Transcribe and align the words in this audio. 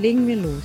Legen 0.00 0.28
wir 0.28 0.36
los. 0.36 0.62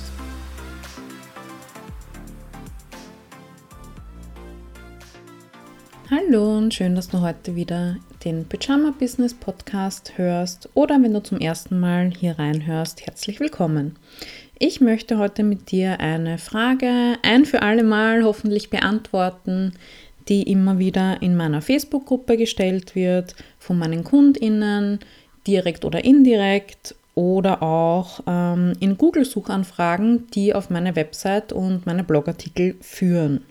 Hallo 6.08 6.58
und 6.58 6.72
schön, 6.72 6.94
dass 6.94 7.08
du 7.08 7.20
heute 7.20 7.56
wieder 7.56 7.96
den 8.24 8.44
Pyjama 8.44 8.94
Business 8.96 9.34
Podcast 9.34 10.16
hörst 10.16 10.68
oder 10.74 11.02
wenn 11.02 11.12
du 11.12 11.20
zum 11.20 11.40
ersten 11.40 11.80
Mal 11.80 12.12
hier 12.16 12.38
reinhörst, 12.38 13.04
herzlich 13.06 13.40
willkommen. 13.40 13.96
Ich 14.60 14.80
möchte 14.80 15.18
heute 15.18 15.42
mit 15.42 15.72
dir 15.72 15.98
eine 15.98 16.38
Frage 16.38 17.16
ein 17.22 17.44
für 17.44 17.62
alle 17.62 17.82
Mal 17.82 18.22
hoffentlich 18.22 18.70
beantworten, 18.70 19.72
die 20.28 20.44
immer 20.44 20.78
wieder 20.78 21.20
in 21.22 21.36
meiner 21.36 21.60
Facebook-Gruppe 21.60 22.36
gestellt 22.36 22.94
wird 22.94 23.34
von 23.58 23.78
meinen 23.78 24.04
KundInnen, 24.04 25.00
direkt 25.44 25.84
oder 25.84 26.04
indirekt 26.04 26.94
oder 27.14 27.62
auch 27.62 28.20
ähm, 28.26 28.72
in 28.80 28.98
Google-Suchanfragen, 28.98 30.26
die 30.34 30.54
auf 30.54 30.70
meine 30.70 30.96
Website 30.96 31.52
und 31.52 31.86
meine 31.86 32.04
Blogartikel 32.04 32.76
führen. 32.80 33.44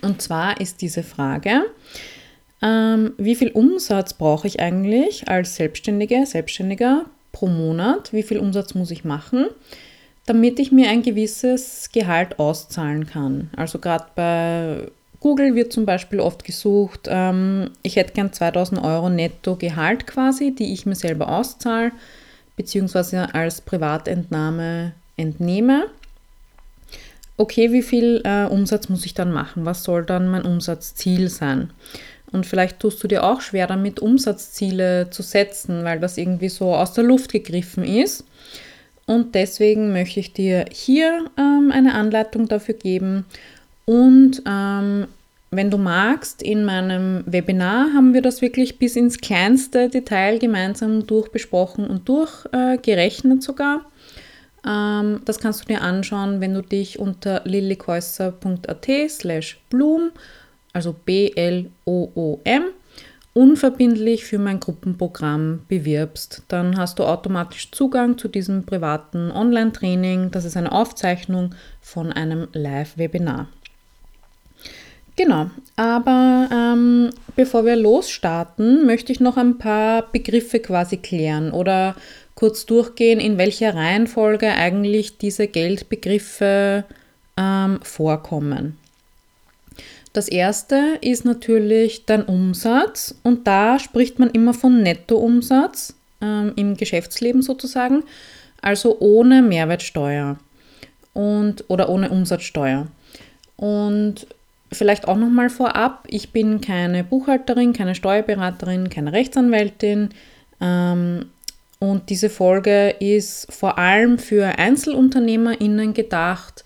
Und 0.00 0.22
zwar 0.22 0.60
ist 0.60 0.80
diese 0.80 1.02
Frage, 1.02 1.64
ähm, 2.62 3.12
wie 3.18 3.34
viel 3.34 3.50
Umsatz 3.50 4.14
brauche 4.14 4.46
ich 4.46 4.60
eigentlich 4.60 5.28
als 5.28 5.56
Selbstständige, 5.56 6.24
Selbstständiger 6.24 7.04
pro 7.32 7.46
Monat? 7.46 8.12
Wie 8.12 8.22
viel 8.22 8.38
Umsatz 8.38 8.74
muss 8.74 8.90
ich 8.90 9.04
machen, 9.04 9.46
damit 10.26 10.58
ich 10.58 10.72
mir 10.72 10.88
ein 10.88 11.02
gewisses 11.02 11.90
Gehalt 11.92 12.38
auszahlen 12.38 13.06
kann? 13.06 13.50
Also 13.56 13.78
gerade 13.78 14.06
bei 14.14 14.88
Google 15.20 15.54
wird 15.54 15.72
zum 15.72 15.86
Beispiel 15.86 16.20
oft 16.20 16.44
gesucht, 16.44 17.08
ähm, 17.08 17.70
ich 17.82 17.96
hätte 17.96 18.12
gern 18.12 18.32
2000 18.32 18.82
Euro 18.82 19.10
netto 19.10 19.56
Gehalt 19.56 20.06
quasi, 20.06 20.54
die 20.54 20.72
ich 20.72 20.86
mir 20.86 20.96
selber 20.96 21.28
auszahle, 21.28 21.92
beziehungsweise 22.56 23.34
als 23.34 23.60
Privatentnahme 23.60 24.92
entnehme. 25.16 25.86
Okay, 27.36 27.72
wie 27.72 27.82
viel 27.82 28.20
äh, 28.24 28.44
Umsatz 28.44 28.88
muss 28.88 29.06
ich 29.06 29.14
dann 29.14 29.32
machen? 29.32 29.64
Was 29.64 29.84
soll 29.84 30.04
dann 30.04 30.28
mein 30.28 30.44
Umsatzziel 30.44 31.28
sein? 31.28 31.70
Und 32.30 32.46
vielleicht 32.46 32.80
tust 32.80 33.02
du 33.02 33.08
dir 33.08 33.24
auch 33.24 33.40
schwer 33.40 33.66
damit, 33.66 34.00
Umsatzziele 34.00 35.10
zu 35.10 35.22
setzen, 35.22 35.84
weil 35.84 36.00
das 36.00 36.18
irgendwie 36.18 36.48
so 36.48 36.74
aus 36.74 36.92
der 36.94 37.04
Luft 37.04 37.32
gegriffen 37.32 37.84
ist. 37.84 38.24
Und 39.06 39.34
deswegen 39.34 39.92
möchte 39.92 40.20
ich 40.20 40.32
dir 40.32 40.64
hier 40.70 41.26
ähm, 41.38 41.70
eine 41.72 41.94
Anleitung 41.94 42.48
dafür 42.48 42.74
geben 42.74 43.26
und 43.84 44.42
ähm, 44.46 45.06
wenn 45.52 45.70
du 45.70 45.76
magst, 45.76 46.42
in 46.42 46.64
meinem 46.64 47.24
Webinar 47.26 47.92
haben 47.94 48.14
wir 48.14 48.22
das 48.22 48.40
wirklich 48.40 48.78
bis 48.78 48.96
ins 48.96 49.18
kleinste 49.18 49.90
Detail 49.90 50.38
gemeinsam 50.38 51.06
durchbesprochen 51.06 51.86
und 51.86 52.08
durchgerechnet 52.08 53.38
äh, 53.38 53.42
sogar. 53.42 53.84
Ähm, 54.66 55.20
das 55.26 55.40
kannst 55.40 55.60
du 55.62 55.66
dir 55.66 55.82
anschauen, 55.82 56.40
wenn 56.40 56.54
du 56.54 56.62
dich 56.62 56.98
unter 56.98 57.42
lillikäusser.at 57.44 58.88
slash 59.10 59.60
bloom, 59.68 60.10
also 60.72 60.94
B-L-O-O-M, 60.94 62.62
unverbindlich 63.34 64.24
für 64.24 64.38
mein 64.38 64.58
Gruppenprogramm 64.58 65.66
bewirbst. 65.68 66.44
Dann 66.48 66.78
hast 66.78 66.98
du 66.98 67.04
automatisch 67.04 67.70
Zugang 67.72 68.16
zu 68.16 68.28
diesem 68.28 68.64
privaten 68.64 69.30
Online-Training. 69.30 70.30
Das 70.30 70.46
ist 70.46 70.56
eine 70.56 70.72
Aufzeichnung 70.72 71.54
von 71.82 72.10
einem 72.10 72.48
Live-Webinar. 72.54 73.48
Genau, 75.16 75.50
aber 75.76 76.48
ähm, 76.50 77.10
bevor 77.36 77.66
wir 77.66 77.76
losstarten, 77.76 78.86
möchte 78.86 79.12
ich 79.12 79.20
noch 79.20 79.36
ein 79.36 79.58
paar 79.58 80.10
Begriffe 80.10 80.58
quasi 80.58 80.96
klären 80.96 81.52
oder 81.52 81.94
kurz 82.34 82.64
durchgehen, 82.64 83.20
in 83.20 83.36
welcher 83.36 83.74
Reihenfolge 83.74 84.52
eigentlich 84.52 85.18
diese 85.18 85.48
Geldbegriffe 85.48 86.84
ähm, 87.36 87.80
vorkommen. 87.82 88.78
Das 90.14 90.28
erste 90.28 90.98
ist 91.00 91.24
natürlich 91.24 92.04
dein 92.04 92.24
Umsatz 92.24 93.14
und 93.22 93.46
da 93.46 93.78
spricht 93.78 94.18
man 94.18 94.30
immer 94.30 94.54
von 94.54 94.82
Nettoumsatz 94.82 95.94
ähm, 96.20 96.52
im 96.56 96.76
Geschäftsleben 96.76 97.42
sozusagen, 97.42 98.02
also 98.60 98.98
ohne 99.00 99.42
Mehrwertsteuer 99.42 100.38
und, 101.14 101.64
oder 101.68 101.88
ohne 101.88 102.10
Umsatzsteuer. 102.10 102.86
Und 103.56 104.26
Vielleicht 104.72 105.06
auch 105.06 105.16
nochmal 105.16 105.50
vorab, 105.50 106.04
ich 106.08 106.32
bin 106.32 106.60
keine 106.60 107.04
Buchhalterin, 107.04 107.72
keine 107.74 107.94
Steuerberaterin, 107.94 108.88
keine 108.88 109.12
Rechtsanwältin. 109.12 110.10
Ähm, 110.60 111.26
und 111.78 112.08
diese 112.10 112.30
Folge 112.30 112.90
ist 113.00 113.52
vor 113.52 113.78
allem 113.78 114.18
für 114.18 114.58
EinzelunternehmerInnen 114.58 115.94
gedacht, 115.94 116.64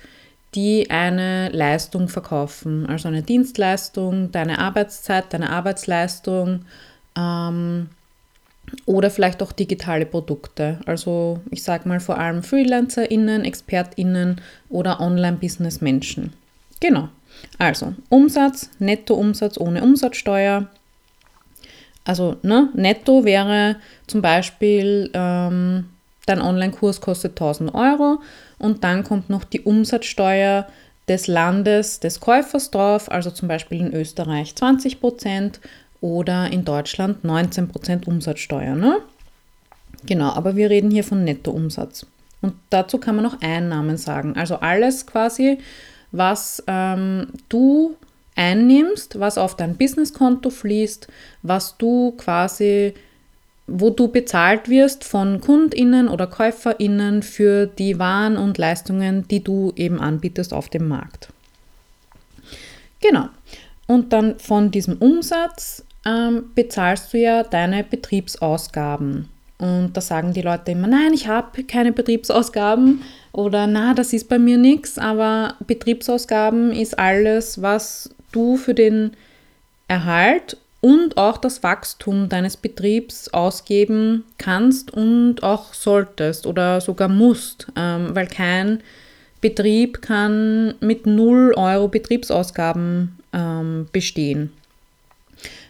die 0.55 0.91
eine 0.91 1.49
Leistung 1.51 2.09
verkaufen, 2.09 2.87
also 2.87 3.09
eine 3.09 3.23
Dienstleistung, 3.23 4.31
deine 4.31 4.59
Arbeitszeit, 4.59 5.33
deine 5.33 5.51
Arbeitsleistung 5.51 6.65
ähm, 7.17 7.89
oder 8.85 9.11
vielleicht 9.11 9.43
auch 9.43 9.53
digitale 9.53 10.07
Produkte. 10.07 10.81
Also 10.87 11.41
ich 11.51 11.63
sage 11.63 11.89
mal 11.89 12.01
vor 12.01 12.19
allem 12.19 12.43
FreelancerInnen, 12.43 13.45
ExpertInnen 13.45 14.41
oder 14.69 15.01
Online-Business-Menschen. 15.01 16.33
Genau. 16.81 17.09
Also 17.59 17.95
Umsatz, 18.09 18.71
Nettoumsatz 18.79 19.59
ohne 19.59 19.83
Umsatzsteuer. 19.83 20.69
Also 22.05 22.37
ne, 22.43 22.69
netto 22.75 23.25
wäre 23.25 23.77
zum 24.07 24.23
Beispiel, 24.23 25.11
ähm, 25.13 25.87
dein 26.27 26.41
Online-Kurs 26.41 27.01
kostet 27.01 27.33
1000 27.33 27.75
Euro 27.75 28.21
und 28.59 28.85
dann 28.85 29.05
kommt 29.05 29.29
noch 29.29 29.45
die 29.45 29.61
Umsatzsteuer 29.61 30.67
des 31.09 31.27
Landes 31.27 32.01
des 32.01 32.21
Käufers 32.21 32.71
drauf, 32.71 33.11
also 33.11 33.31
zum 33.31 33.49
Beispiel 33.49 33.81
in 33.81 33.93
Österreich 33.93 34.55
20% 34.57 35.61
oder 36.01 36.53
in 36.53 36.65
Deutschland 36.65 37.25
19% 37.25 38.07
Umsatzsteuer. 38.07 38.75
Ne? 38.75 38.99
Genau, 40.05 40.31
aber 40.31 40.57
wir 40.57 40.71
reden 40.71 40.91
hier 40.91 41.05
von 41.05 41.25
Nettoumsatz. 41.25 42.07
Und 42.43 42.55
dazu 42.71 42.99
kann 42.99 43.17
man 43.17 43.25
noch 43.25 43.41
Einnahmen 43.41 43.97
sagen. 43.97 44.37
Also 44.37 44.57
alles 44.57 45.07
quasi, 45.07 45.59
was 46.17 46.63
ähm, 46.67 47.29
du 47.49 47.97
einnimmst, 48.37 49.19
was 49.19 49.39
auf 49.39 49.57
dein 49.57 49.77
Businesskonto 49.77 50.51
fließt, 50.51 51.09
was 51.43 51.77
du 51.79 52.13
quasi, 52.13 52.95
wo 53.67 53.91
du 53.91 54.09
bezahlt 54.09 54.69
wirst 54.69 55.05
von 55.05 55.41
KundInnen 55.41 56.09
oder 56.09 56.27
KäuferInnen 56.27 57.23
für 57.23 57.67
die 57.67 57.99
Waren 57.99 58.37
und 58.37 58.59
Leistungen, 58.59 59.27
die 59.29 59.43
du 59.43 59.73
eben 59.77 60.01
anbietest 60.01 60.53
auf 60.53 60.69
dem 60.69 60.87
Markt. 60.87 61.29
Genau. 63.01 63.29
Und 63.87 64.13
dann 64.13 64.39
von 64.39 64.71
diesem 64.71 64.99
Umsatz 64.99 65.85
ähm, 66.05 66.51
bezahlst 66.55 67.13
du 67.13 67.19
ja 67.19 67.43
deine 67.43 67.85
Betriebsausgaben. 67.85 69.29
Und 69.59 69.93
da 69.95 70.01
sagen 70.01 70.35
die 70.35 70.43
Leute 70.43 70.73
immer, 70.73 70.87
nein, 70.87 71.15
ich 71.15 71.29
habe 71.29 71.65
keine 71.65 71.93
Betriebsausgaben 71.93 73.03
oder 73.33 73.67
na, 73.67 73.95
das 73.95 74.13
ist 74.13 74.29
bei 74.29 74.39
mir 74.39 74.59
nichts, 74.59 74.99
aber 74.99 75.55
Betriebsausgaben 75.67 76.73
ist 76.73 76.99
alles, 76.99 77.63
was 77.63 78.11
du 78.33 78.57
für 78.57 78.75
den 78.75 79.13
Erhalt 79.89 80.59
und 80.83 81.17
auch 81.17 81.39
das 81.39 81.63
Wachstum 81.63 82.29
deines 82.29 82.57
Betriebs 82.57 83.29
ausgeben 83.33 84.25
kannst 84.37 84.93
und 84.93 85.43
auch 85.43 85.73
solltest 85.73 86.47
oder 86.47 86.81
sogar 86.81 87.09
musst, 87.09 87.69
ähm, 87.77 88.15
weil 88.15 88.27
kein 88.27 88.81
Betrieb 89.41 90.03
kann 90.03 90.75
mit 90.81 91.07
0 91.07 91.55
Euro 91.57 91.89
Betriebsausgaben 91.89 93.19
ähm, 93.33 93.89
bestehen. 93.91 94.53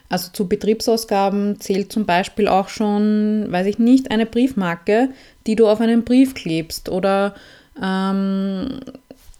Also 0.09 0.31
zu 0.31 0.47
Betriebsausgaben 0.47 1.59
zählt 1.59 1.91
zum 1.91 2.05
Beispiel 2.05 2.47
auch 2.47 2.69
schon, 2.69 3.47
weiß 3.49 3.67
ich 3.67 3.77
nicht, 3.77 4.09
eine 4.11 4.25
Briefmarke, 4.25 5.09
die 5.45 5.55
du 5.55 5.67
auf 5.67 5.81
einen 5.81 6.05
Brief 6.05 6.33
klebst 6.33 6.89
oder 6.89 7.35
ähm, 7.81 8.79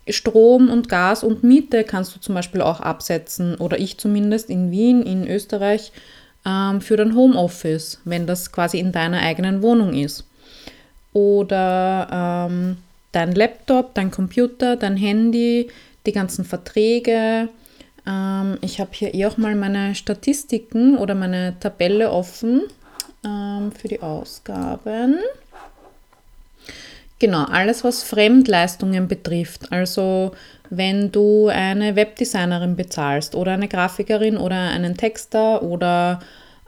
Strom 0.10 0.70
und 0.70 0.90
Gas 0.90 1.24
und 1.24 1.44
Miete 1.44 1.84
kannst 1.84 2.16
du 2.16 2.20
zum 2.20 2.36
Beispiel 2.36 2.62
auch 2.62 2.82
absetzen 2.82 3.56
oder 3.56 3.80
ich 3.80 3.98
zumindest 3.98 4.50
in 4.50 4.72
Wien, 4.72 5.04
in 5.04 5.28
Österreich 5.28 5.92
ähm, 6.46 6.82
für 6.82 6.98
dein 6.98 7.16
Homeoffice, 7.16 8.00
wenn 8.06 8.28
das 8.28 8.52
quasi 8.52 8.80
in 8.80 8.92
deiner 8.92 9.22
eigenen 9.22 9.62
Wohnung 9.62 9.94
ist. 9.94 10.26
Oder 11.14 12.48
ähm, 12.50 12.78
dein 13.12 13.34
Laptop, 13.34 13.94
dein 13.96 14.12
Computer, 14.12 14.76
dein 14.76 14.98
Handy, 14.98 15.70
die 16.06 16.12
ganzen 16.12 16.46
Verträge. 16.46 17.50
Ähm, 18.08 18.58
ich 18.62 18.80
habe 18.80 18.92
hier 18.94 19.14
eh 19.14 19.26
auch 19.26 19.38
mal 19.38 19.56
meine 19.56 19.94
Statistiken 19.96 20.98
oder 20.98 21.14
meine 21.14 21.56
Tabelle 21.60 22.12
offen 22.12 22.62
ähm, 23.26 23.72
für 23.72 23.88
die 23.88 24.02
Ausgaben. 24.02 25.20
Genau, 27.20 27.46
alles 27.46 27.84
was 27.84 28.04
Fremdleistungen 28.04 29.08
betrifft. 29.08 29.72
Also 29.72 30.32
wenn 30.70 31.12
du 31.12 31.48
eine 31.48 31.96
Webdesignerin 31.96 32.76
bezahlst 32.76 33.36
oder 33.36 33.54
eine 33.54 33.68
Grafikerin 33.68 34.38
oder 34.38 34.56
einen 34.56 34.96
Texter 34.96 35.64
oder 35.64 36.20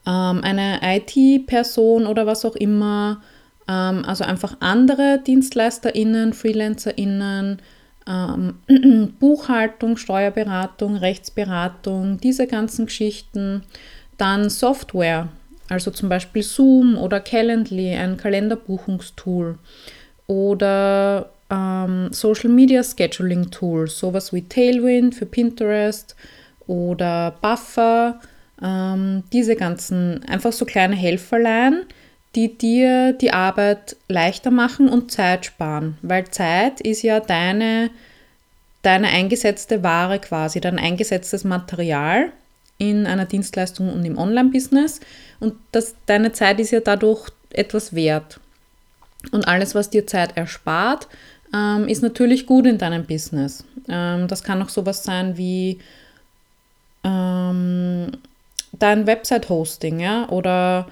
ähm, 0.07 0.41
eine 0.43 0.79
IT-Person 0.81 2.07
oder 2.07 2.25
was 2.25 2.45
auch 2.45 2.55
immer. 2.55 3.21
Ähm, 3.67 4.03
also 4.05 4.23
einfach 4.23 4.57
andere 4.59 5.19
DienstleisterInnen, 5.25 6.33
FreelancerInnen, 6.33 7.61
ähm, 8.09 8.55
Buchhaltung, 9.19 9.95
Steuerberatung, 9.97 10.95
Rechtsberatung, 10.95 12.17
diese 12.17 12.47
ganzen 12.47 12.87
Geschichten. 12.87 13.63
Dann 14.17 14.49
Software, 14.49 15.29
also 15.69 15.91
zum 15.91 16.09
Beispiel 16.09 16.43
Zoom 16.43 16.97
oder 16.97 17.19
Calendly, 17.19 17.93
ein 17.93 18.17
Kalenderbuchungstool. 18.17 19.59
Oder 20.27 21.29
ähm, 21.49 22.09
Social 22.11 22.49
Media 22.49 22.83
Scheduling 22.83 23.49
Tools, 23.51 23.97
sowas 23.97 24.33
wie 24.33 24.41
Tailwind 24.41 25.15
für 25.15 25.25
Pinterest 25.25 26.15
oder 26.67 27.35
Buffer, 27.41 28.19
ähm, 28.61 29.23
diese 29.31 29.55
ganzen 29.55 30.23
einfach 30.25 30.51
so 30.51 30.65
kleine 30.65 30.95
Helferlein, 30.95 31.85
die 32.35 32.57
dir 32.57 33.13
die 33.13 33.31
Arbeit 33.31 33.95
leichter 34.07 34.51
machen 34.51 34.89
und 34.89 35.11
Zeit 35.11 35.45
sparen, 35.45 35.97
weil 36.01 36.29
Zeit 36.29 36.79
ist 36.81 37.01
ja 37.01 37.19
deine, 37.19 37.89
deine 38.81 39.07
eingesetzte 39.07 39.83
Ware 39.83 40.19
quasi, 40.19 40.61
dein 40.61 40.77
eingesetztes 40.77 41.43
Material 41.43 42.31
in 42.77 43.07
einer 43.07 43.25
Dienstleistung 43.25 43.91
und 43.91 44.05
im 44.05 44.17
Online-Business 44.17 44.99
und 45.39 45.55
das, 45.71 45.95
deine 46.05 46.31
Zeit 46.31 46.59
ist 46.59 46.71
ja 46.71 46.79
dadurch 46.79 47.29
etwas 47.51 47.93
wert. 47.93 48.39
Und 49.31 49.47
alles, 49.47 49.75
was 49.75 49.89
dir 49.89 50.07
Zeit 50.07 50.37
erspart, 50.37 51.07
ähm, 51.53 51.87
ist 51.87 52.01
natürlich 52.01 52.45
gut 52.45 52.65
in 52.65 52.77
deinem 52.77 53.05
Business. 53.05 53.65
Ähm, 53.89 54.27
das 54.27 54.43
kann 54.43 54.61
auch 54.61 54.69
sowas 54.69 55.03
sein 55.03 55.35
wie 55.35 55.79
ähm, 57.03 58.11
dein 58.71 59.07
Website-Hosting 59.07 59.99
ja, 59.99 60.29
oder 60.29 60.87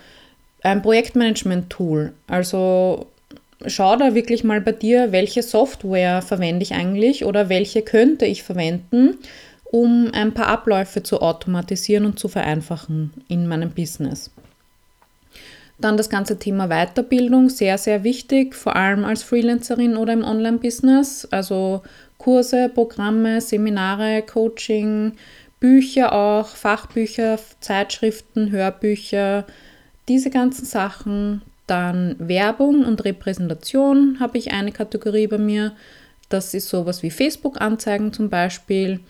ein 0.64 0.82
Projektmanagement-Tool. 0.82 2.14
Also 2.28 3.08
schau 3.66 3.96
da 3.96 4.14
wirklich 4.16 4.44
mal 4.44 4.62
bei 4.62 4.72
dir, 4.72 5.12
welche 5.12 5.44
Software 5.44 6.22
verwende 6.22 6.64
ich 6.64 6.74
eigentlich 6.74 7.26
oder 7.26 7.50
welche 7.50 7.82
könnte 7.82 8.26
ich 8.26 8.44
verwenden, 8.44 9.18
um 9.72 10.10
ein 10.14 10.34
paar 10.34 10.48
Abläufe 10.48 11.04
zu 11.04 11.22
automatisieren 11.22 12.06
und 12.06 12.20
zu 12.20 12.28
vereinfachen 12.28 13.14
in 13.28 13.48
meinem 13.48 13.72
Business. 13.72 14.32
Dann 15.80 15.98
das 15.98 16.10
ganze 16.10 16.40
Thema 16.40 16.70
Weiterbildung, 16.70 17.50
sehr, 17.50 17.78
sehr 17.78 18.04
wichtig, 18.04 18.56
vor 18.56 18.76
allem 18.76 19.06
als 19.06 19.22
Freelancerin 19.22 19.96
oder 19.96 20.14
im 20.14 20.24
Online-Business. 20.24 21.28
Also 21.30 21.84
Kurse, 22.18 22.70
Programme, 22.74 23.42
Seminare, 23.42 24.24
Coaching, 24.24 25.14
Bücher 25.60 26.14
auch, 26.14 26.48
Fachbücher, 26.48 27.40
Zeitschriften, 27.60 28.50
Hörbücher, 28.50 29.46
diese 30.08 30.30
ganzen 30.30 30.66
Sachen. 30.66 31.42
Dann 31.66 32.16
Werbung 32.18 32.86
und 32.86 33.04
Repräsentation 33.04 34.18
habe 34.22 34.38
ich 34.38 34.52
eine 34.52 34.72
Kategorie 34.72 35.28
bei 35.28 35.38
mir. 35.38 35.74
Das 36.30 36.54
ist 36.54 36.70
sowas 36.70 37.04
wie 37.04 37.12
Facebook-Anzeigen 37.12 38.14
zum 38.14 38.30
Beispiel 38.30 39.02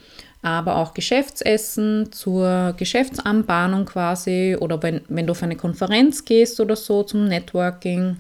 aber 0.41 0.77
auch 0.77 0.94
Geschäftsessen 0.94 2.11
zur 2.11 2.73
Geschäftsanbahnung 2.77 3.85
quasi 3.85 4.55
oder 4.59 4.81
wenn, 4.83 5.01
wenn 5.09 5.27
du 5.27 5.31
auf 5.31 5.44
eine 5.44 5.55
Konferenz 5.55 6.25
gehst 6.25 6.59
oder 6.59 6.75
so 6.75 7.03
zum 7.03 7.25
Networking. 7.25 8.17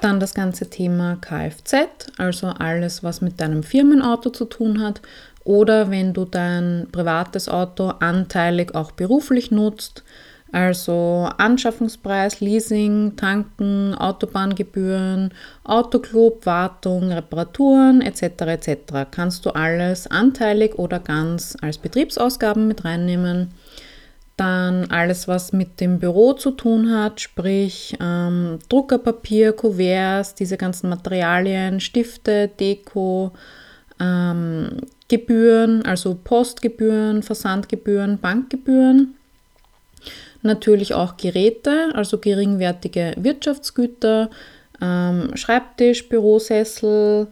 Dann 0.00 0.18
das 0.18 0.34
ganze 0.34 0.68
Thema 0.68 1.16
Kfz, 1.20 1.74
also 2.18 2.48
alles, 2.48 3.04
was 3.04 3.20
mit 3.20 3.40
deinem 3.40 3.62
Firmenauto 3.62 4.30
zu 4.30 4.46
tun 4.46 4.82
hat 4.82 5.00
oder 5.44 5.90
wenn 5.90 6.12
du 6.12 6.24
dein 6.24 6.88
privates 6.90 7.48
Auto 7.48 7.88
anteilig 8.00 8.74
auch 8.74 8.90
beruflich 8.90 9.52
nutzt, 9.52 10.02
also 10.52 11.30
Anschaffungspreis, 11.38 12.40
Leasing, 12.40 13.16
Tanken, 13.16 13.94
Autobahngebühren, 13.94 15.32
Autoclub, 15.64 16.44
Wartung, 16.44 17.10
Reparaturen 17.10 18.02
etc. 18.02 18.22
etc. 18.42 18.76
kannst 19.10 19.46
du 19.46 19.50
alles 19.50 20.06
anteilig 20.06 20.78
oder 20.78 21.00
ganz 21.00 21.56
als 21.62 21.78
Betriebsausgaben 21.78 22.68
mit 22.68 22.84
reinnehmen. 22.84 23.52
Dann 24.36 24.90
alles, 24.90 25.26
was 25.26 25.54
mit 25.54 25.80
dem 25.80 25.98
Büro 25.98 26.34
zu 26.34 26.50
tun 26.50 26.90
hat, 26.94 27.22
sprich 27.22 27.96
ähm, 28.00 28.58
Druckerpapier, 28.68 29.52
Kuverts, 29.52 30.34
diese 30.34 30.58
ganzen 30.58 30.90
Materialien, 30.90 31.80
Stifte, 31.80 32.48
Deko, 32.48 33.32
ähm, 33.98 34.78
Gebühren, 35.08 35.84
also 35.86 36.14
Postgebühren, 36.14 37.22
Versandgebühren, 37.22 38.18
Bankgebühren 38.18 39.14
Natürlich 40.42 40.94
auch 40.94 41.16
Geräte, 41.16 41.90
also 41.94 42.18
geringwertige 42.18 43.14
Wirtschaftsgüter, 43.16 44.28
ähm, 44.80 45.36
Schreibtisch, 45.36 46.08
Bürosessel, 46.08 47.28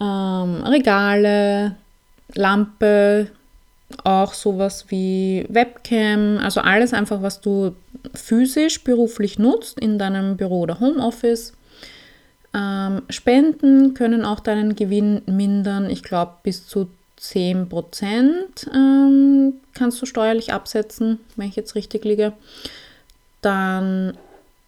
ähm, 0.00 0.62
Regale, 0.64 1.76
Lampe, 2.34 3.28
auch 4.04 4.34
sowas 4.34 4.86
wie 4.88 5.46
Webcam, 5.48 6.38
also 6.38 6.60
alles 6.60 6.92
einfach, 6.92 7.22
was 7.22 7.40
du 7.40 7.74
physisch 8.14 8.82
beruflich 8.82 9.38
nutzt 9.38 9.78
in 9.78 9.98
deinem 9.98 10.36
Büro 10.36 10.60
oder 10.60 10.80
Homeoffice. 10.80 11.52
Ähm, 12.54 13.02
Spenden 13.08 13.94
können 13.94 14.24
auch 14.24 14.40
deinen 14.40 14.74
Gewinn 14.74 15.22
mindern, 15.26 15.88
ich 15.88 16.02
glaube 16.02 16.34
bis 16.42 16.66
zu 16.66 16.88
10% 17.20 18.74
ähm, 18.74 19.54
kannst 19.74 20.00
du 20.00 20.06
steuerlich 20.06 20.52
absetzen, 20.52 21.20
wenn 21.36 21.48
ich 21.48 21.56
jetzt 21.56 21.74
richtig 21.74 22.04
liege. 22.04 22.32
Dann, 23.42 24.16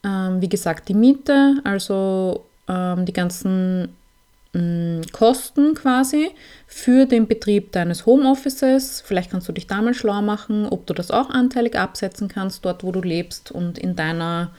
ähm, 0.04 0.40
wie 0.40 0.49
gesagt, 0.49 0.88
die 0.88 0.94
Miete, 0.94 1.56
also 1.64 2.44
ähm, 2.69 3.06
die 3.06 3.12
ganzen 3.12 3.96
mm, 4.53 5.00
Kosten 5.12 5.74
quasi 5.74 6.31
für 6.67 7.06
den 7.06 7.26
Betrieb 7.26 7.72
deines 7.72 8.05
Homeoffices. 8.05 9.03
Vielleicht 9.05 9.31
kannst 9.31 9.48
du 9.48 9.53
dich 9.53 9.67
da 9.67 9.81
mal 9.81 9.94
schlau 9.94 10.20
machen, 10.20 10.67
ob 10.67 10.86
du 10.86 10.94
das 10.94 11.10
auch 11.10 11.31
anteilig 11.31 11.79
absetzen 11.79 12.29
kannst, 12.29 12.65
dort 12.65 12.84
wo 12.84 12.93
du 12.93 13.00
lebst 13.00 13.50
und 13.50 13.79
in 13.79 13.96
deiner, 13.96 14.50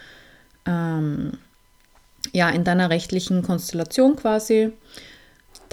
ähm, 0.65 1.33
ja, 2.31 2.49
in 2.49 2.63
deiner 2.63 2.89
rechtlichen 2.89 3.43
Konstellation 3.43 4.15
quasi. 4.15 4.71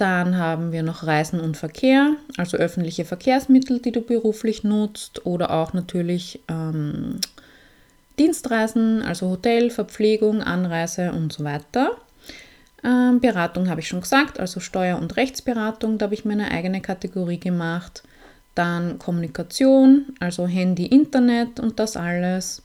Dann 0.01 0.39
haben 0.39 0.71
wir 0.71 0.81
noch 0.81 1.05
Reisen 1.05 1.39
und 1.39 1.57
Verkehr, 1.57 2.15
also 2.35 2.57
öffentliche 2.57 3.05
Verkehrsmittel, 3.05 3.79
die 3.79 3.91
du 3.91 4.01
beruflich 4.01 4.63
nutzt 4.63 5.27
oder 5.27 5.51
auch 5.51 5.73
natürlich 5.73 6.41
ähm, 6.47 7.19
Dienstreisen, 8.17 9.03
also 9.03 9.29
Hotel, 9.29 9.69
Verpflegung, 9.69 10.41
Anreise 10.41 11.11
und 11.11 11.31
so 11.31 11.43
weiter. 11.43 11.91
Ähm, 12.83 13.19
Beratung 13.19 13.69
habe 13.69 13.81
ich 13.81 13.89
schon 13.89 14.01
gesagt, 14.01 14.39
also 14.39 14.59
Steuer- 14.59 14.97
und 14.97 15.17
Rechtsberatung, 15.17 15.99
da 15.99 16.05
habe 16.05 16.15
ich 16.15 16.25
mir 16.25 16.33
eine 16.33 16.49
eigene 16.49 16.81
Kategorie 16.81 17.39
gemacht. 17.39 18.01
Dann 18.55 18.97
Kommunikation, 18.97 20.15
also 20.19 20.47
Handy, 20.47 20.87
Internet 20.87 21.59
und 21.59 21.79
das 21.79 21.95
alles 21.95 22.63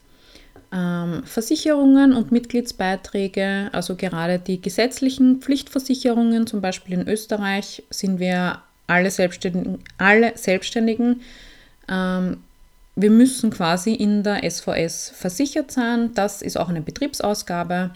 Versicherungen 1.25 2.13
und 2.13 2.33
Mitgliedsbeiträge, 2.33 3.71
also 3.73 3.95
gerade 3.95 4.39
die 4.39 4.61
gesetzlichen 4.61 5.41
Pflichtversicherungen, 5.41 6.47
zum 6.47 6.61
Beispiel 6.61 6.99
in 6.99 7.09
Österreich 7.09 7.83
sind 7.91 8.19
wir 8.19 8.61
alle 8.87 9.11
Selbstständigen, 9.11 9.79
alle 9.99 10.37
Selbstständigen 10.37 11.21
ähm, 11.89 12.39
wir 12.97 13.11
müssen 13.11 13.51
quasi 13.51 13.93
in 13.93 14.23
der 14.23 14.51
SVS 14.51 15.13
versichert 15.15 15.71
sein. 15.71 16.15
Das 16.15 16.41
ist 16.41 16.57
auch 16.57 16.71
eine 16.71 16.81
Betriebsausgabe, 16.81 17.91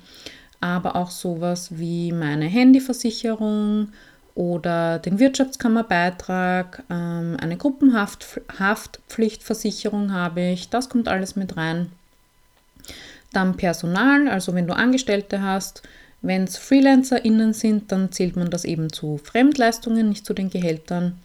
aber 0.60 0.96
auch 0.96 1.10
sowas 1.10 1.78
wie 1.78 2.12
meine 2.12 2.44
Handyversicherung 2.44 3.88
oder 4.34 4.99
den 4.99 5.18
Wirtschaftskammerbeitrag, 5.18 6.82
ähm, 6.90 7.38
eine 7.40 7.56
Gruppenhaftpflichtversicherung 7.56 10.12
habe 10.12 10.42
ich. 10.42 10.68
Das 10.68 10.90
kommt 10.90 11.08
alles 11.08 11.34
mit 11.34 11.56
rein. 11.56 11.90
Dann 13.32 13.56
Personal, 13.56 14.28
also 14.28 14.54
wenn 14.54 14.66
du 14.66 14.75
Angestellte 14.75 15.42
hast. 15.42 15.82
Wenn 16.22 16.44
es 16.44 16.58
FreelancerInnen 16.58 17.54
sind, 17.54 17.92
dann 17.92 18.12
zählt 18.12 18.37
man 18.37 18.50
das 18.50 18.64
eben 18.64 18.92
zu 18.92 19.18
Fremdleistungen, 19.18 20.08
nicht 20.08 20.26
zu 20.26 20.34
den 20.34 20.50
Gehältern. 20.50 21.18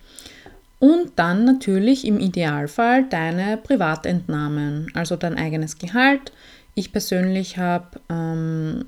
Und 0.80 1.12
dann 1.18 1.46
natürlich 1.46 2.06
im 2.06 2.20
Idealfall 2.20 3.04
deine 3.10 3.58
Privatentnahmen, 3.58 4.92
also 4.94 5.16
dein 5.16 5.38
eigenes 5.38 5.80
Gehalt. 5.80 6.32
Ich 6.76 6.92
persönlich 6.92 7.58
habe 7.58 8.00
ähm, 8.10 8.86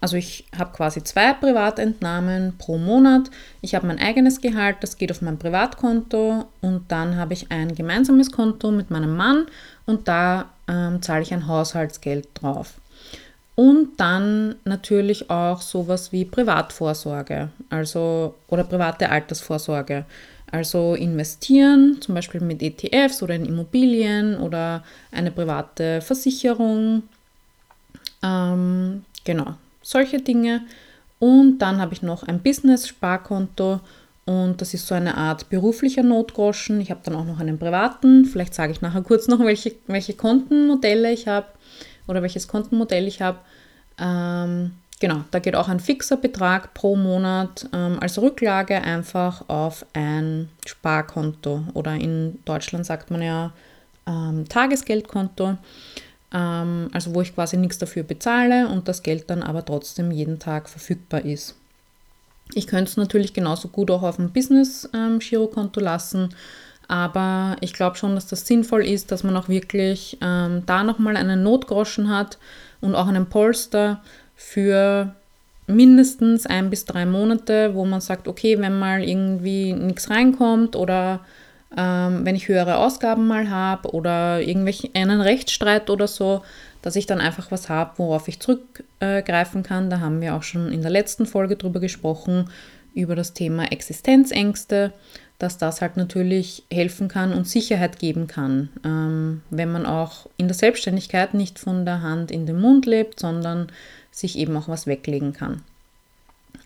also 0.00 0.16
ich 0.16 0.44
habe 0.56 0.72
quasi 0.72 1.02
zwei 1.02 1.32
Privatentnahmen 1.32 2.54
pro 2.58 2.78
Monat. 2.78 3.30
Ich 3.60 3.74
habe 3.74 3.86
mein 3.86 3.98
eigenes 3.98 4.40
Gehalt, 4.40 4.76
das 4.80 4.98
geht 4.98 5.10
auf 5.10 5.22
mein 5.22 5.38
Privatkonto 5.38 6.44
und 6.60 6.84
dann 6.92 7.16
habe 7.16 7.32
ich 7.32 7.50
ein 7.50 7.74
gemeinsames 7.74 8.30
Konto 8.30 8.70
mit 8.70 8.90
meinem 8.90 9.16
Mann 9.16 9.46
und 9.86 10.06
da 10.06 10.50
ähm, 10.68 11.02
zahle 11.02 11.22
ich 11.22 11.32
ein 11.32 11.46
Haushaltsgeld 11.46 12.28
drauf. 12.34 12.74
Und 13.54 13.98
dann 13.98 14.56
natürlich 14.64 15.30
auch 15.30 15.62
sowas 15.62 16.12
wie 16.12 16.26
Privatvorsorge, 16.26 17.48
also 17.70 18.34
oder 18.48 18.64
private 18.64 19.08
Altersvorsorge. 19.08 20.04
Also 20.50 20.94
investieren, 20.94 21.96
zum 22.00 22.14
Beispiel 22.14 22.40
mit 22.40 22.62
ETFs 22.62 23.22
oder 23.22 23.34
in 23.34 23.46
Immobilien 23.46 24.36
oder 24.38 24.84
eine 25.10 25.32
private 25.32 26.00
Versicherung. 26.02 27.02
Ähm, 28.22 29.04
genau, 29.24 29.54
solche 29.82 30.20
Dinge. 30.20 30.62
Und 31.18 31.58
dann 31.58 31.80
habe 31.80 31.94
ich 31.94 32.02
noch 32.02 32.22
ein 32.22 32.40
Business-Sparkonto 32.40 33.80
und 34.26 34.60
das 34.60 34.74
ist 34.74 34.86
so 34.86 34.94
eine 34.94 35.16
Art 35.16 35.48
beruflicher 35.48 36.02
Notgroschen. 36.02 36.80
Ich 36.80 36.90
habe 36.90 37.00
dann 37.04 37.14
auch 37.14 37.24
noch 37.24 37.40
einen 37.40 37.58
privaten. 37.58 38.24
Vielleicht 38.24 38.54
sage 38.54 38.72
ich 38.72 38.80
nachher 38.80 39.02
kurz 39.02 39.28
noch, 39.28 39.40
welche, 39.40 39.74
welche 39.86 40.14
Kontenmodelle 40.14 41.12
ich 41.12 41.26
habe 41.28 41.46
oder 42.06 42.22
welches 42.22 42.48
Kontenmodell 42.48 43.06
ich 43.06 43.22
habe. 43.22 43.38
Ähm, 43.98 44.72
genau, 45.00 45.24
da 45.30 45.38
geht 45.38 45.56
auch 45.56 45.68
ein 45.68 45.80
fixer 45.80 46.16
Betrag 46.16 46.74
pro 46.74 46.96
Monat 46.96 47.68
ähm, 47.72 47.98
als 48.00 48.20
Rücklage 48.20 48.82
einfach 48.82 49.48
auf 49.48 49.86
ein 49.94 50.50
Sparkonto 50.66 51.64
oder 51.72 51.94
in 51.94 52.38
Deutschland 52.44 52.84
sagt 52.84 53.10
man 53.10 53.22
ja 53.22 53.52
ähm, 54.06 54.46
Tagesgeldkonto 54.48 55.56
ähm, 56.32 56.88
also 56.92 57.14
wo 57.14 57.22
ich 57.22 57.34
quasi 57.34 57.56
nichts 57.56 57.78
dafür 57.78 58.02
bezahle 58.02 58.68
und 58.68 58.88
das 58.88 59.02
Geld 59.02 59.30
dann 59.30 59.42
aber 59.42 59.64
trotzdem 59.64 60.10
jeden 60.10 60.38
Tag 60.38 60.68
verfügbar 60.68 61.24
ist. 61.24 61.56
Ich 62.54 62.66
könnte 62.66 62.90
es 62.90 62.96
natürlich 62.96 63.32
genauso 63.34 63.68
gut 63.68 63.90
auch 63.90 64.02
auf 64.02 64.16
dem 64.16 64.30
Business-Girokonto 64.30 65.80
ähm, 65.80 65.84
lassen, 65.84 66.28
aber 66.88 67.56
ich 67.60 67.72
glaube 67.72 67.96
schon, 67.96 68.14
dass 68.14 68.28
das 68.28 68.46
sinnvoll 68.46 68.84
ist, 68.84 69.10
dass 69.10 69.24
man 69.24 69.36
auch 69.36 69.48
wirklich 69.48 70.18
ähm, 70.20 70.62
da 70.66 70.84
nochmal 70.84 71.16
einen 71.16 71.42
Notgroschen 71.42 72.08
hat 72.08 72.38
und 72.80 72.94
auch 72.94 73.08
einen 73.08 73.26
Polster 73.26 74.00
für 74.36 75.14
mindestens 75.66 76.46
ein 76.46 76.70
bis 76.70 76.84
drei 76.84 77.06
Monate, 77.06 77.74
wo 77.74 77.84
man 77.84 78.00
sagt, 78.00 78.28
okay, 78.28 78.60
wenn 78.60 78.78
mal 78.78 79.02
irgendwie 79.02 79.72
nichts 79.72 80.10
reinkommt 80.10 80.76
oder 80.76 81.20
ähm, 81.76 82.24
wenn 82.24 82.36
ich 82.36 82.46
höhere 82.46 82.76
Ausgaben 82.76 83.26
mal 83.26 83.50
habe 83.50 83.90
oder 83.90 84.40
irgendwelchen 84.40 84.94
einen 84.94 85.20
Rechtsstreit 85.20 85.90
oder 85.90 86.06
so, 86.06 86.42
dass 86.86 86.94
ich 86.94 87.06
dann 87.06 87.20
einfach 87.20 87.50
was 87.50 87.68
habe, 87.68 87.94
worauf 87.96 88.28
ich 88.28 88.38
zurückgreifen 88.38 89.64
kann. 89.64 89.90
Da 89.90 89.98
haben 89.98 90.20
wir 90.20 90.36
auch 90.36 90.44
schon 90.44 90.70
in 90.70 90.82
der 90.82 90.90
letzten 90.92 91.26
Folge 91.26 91.56
drüber 91.56 91.80
gesprochen, 91.80 92.48
über 92.94 93.16
das 93.16 93.32
Thema 93.32 93.72
Existenzängste, 93.72 94.92
dass 95.40 95.58
das 95.58 95.80
halt 95.80 95.96
natürlich 95.96 96.62
helfen 96.70 97.08
kann 97.08 97.32
und 97.32 97.48
Sicherheit 97.48 97.98
geben 97.98 98.28
kann, 98.28 98.68
ähm, 98.84 99.42
wenn 99.50 99.72
man 99.72 99.84
auch 99.84 100.28
in 100.36 100.46
der 100.46 100.54
Selbstständigkeit 100.54 101.34
nicht 101.34 101.58
von 101.58 101.84
der 101.84 102.02
Hand 102.02 102.30
in 102.30 102.46
den 102.46 102.60
Mund 102.60 102.86
lebt, 102.86 103.18
sondern 103.18 103.66
sich 104.12 104.38
eben 104.38 104.56
auch 104.56 104.68
was 104.68 104.86
weglegen 104.86 105.32
kann. 105.32 105.62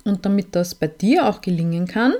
Und 0.04 0.26
damit 0.26 0.54
das 0.54 0.74
bei 0.74 0.88
dir 0.88 1.26
auch 1.26 1.40
gelingen 1.40 1.86
kann, 1.86 2.12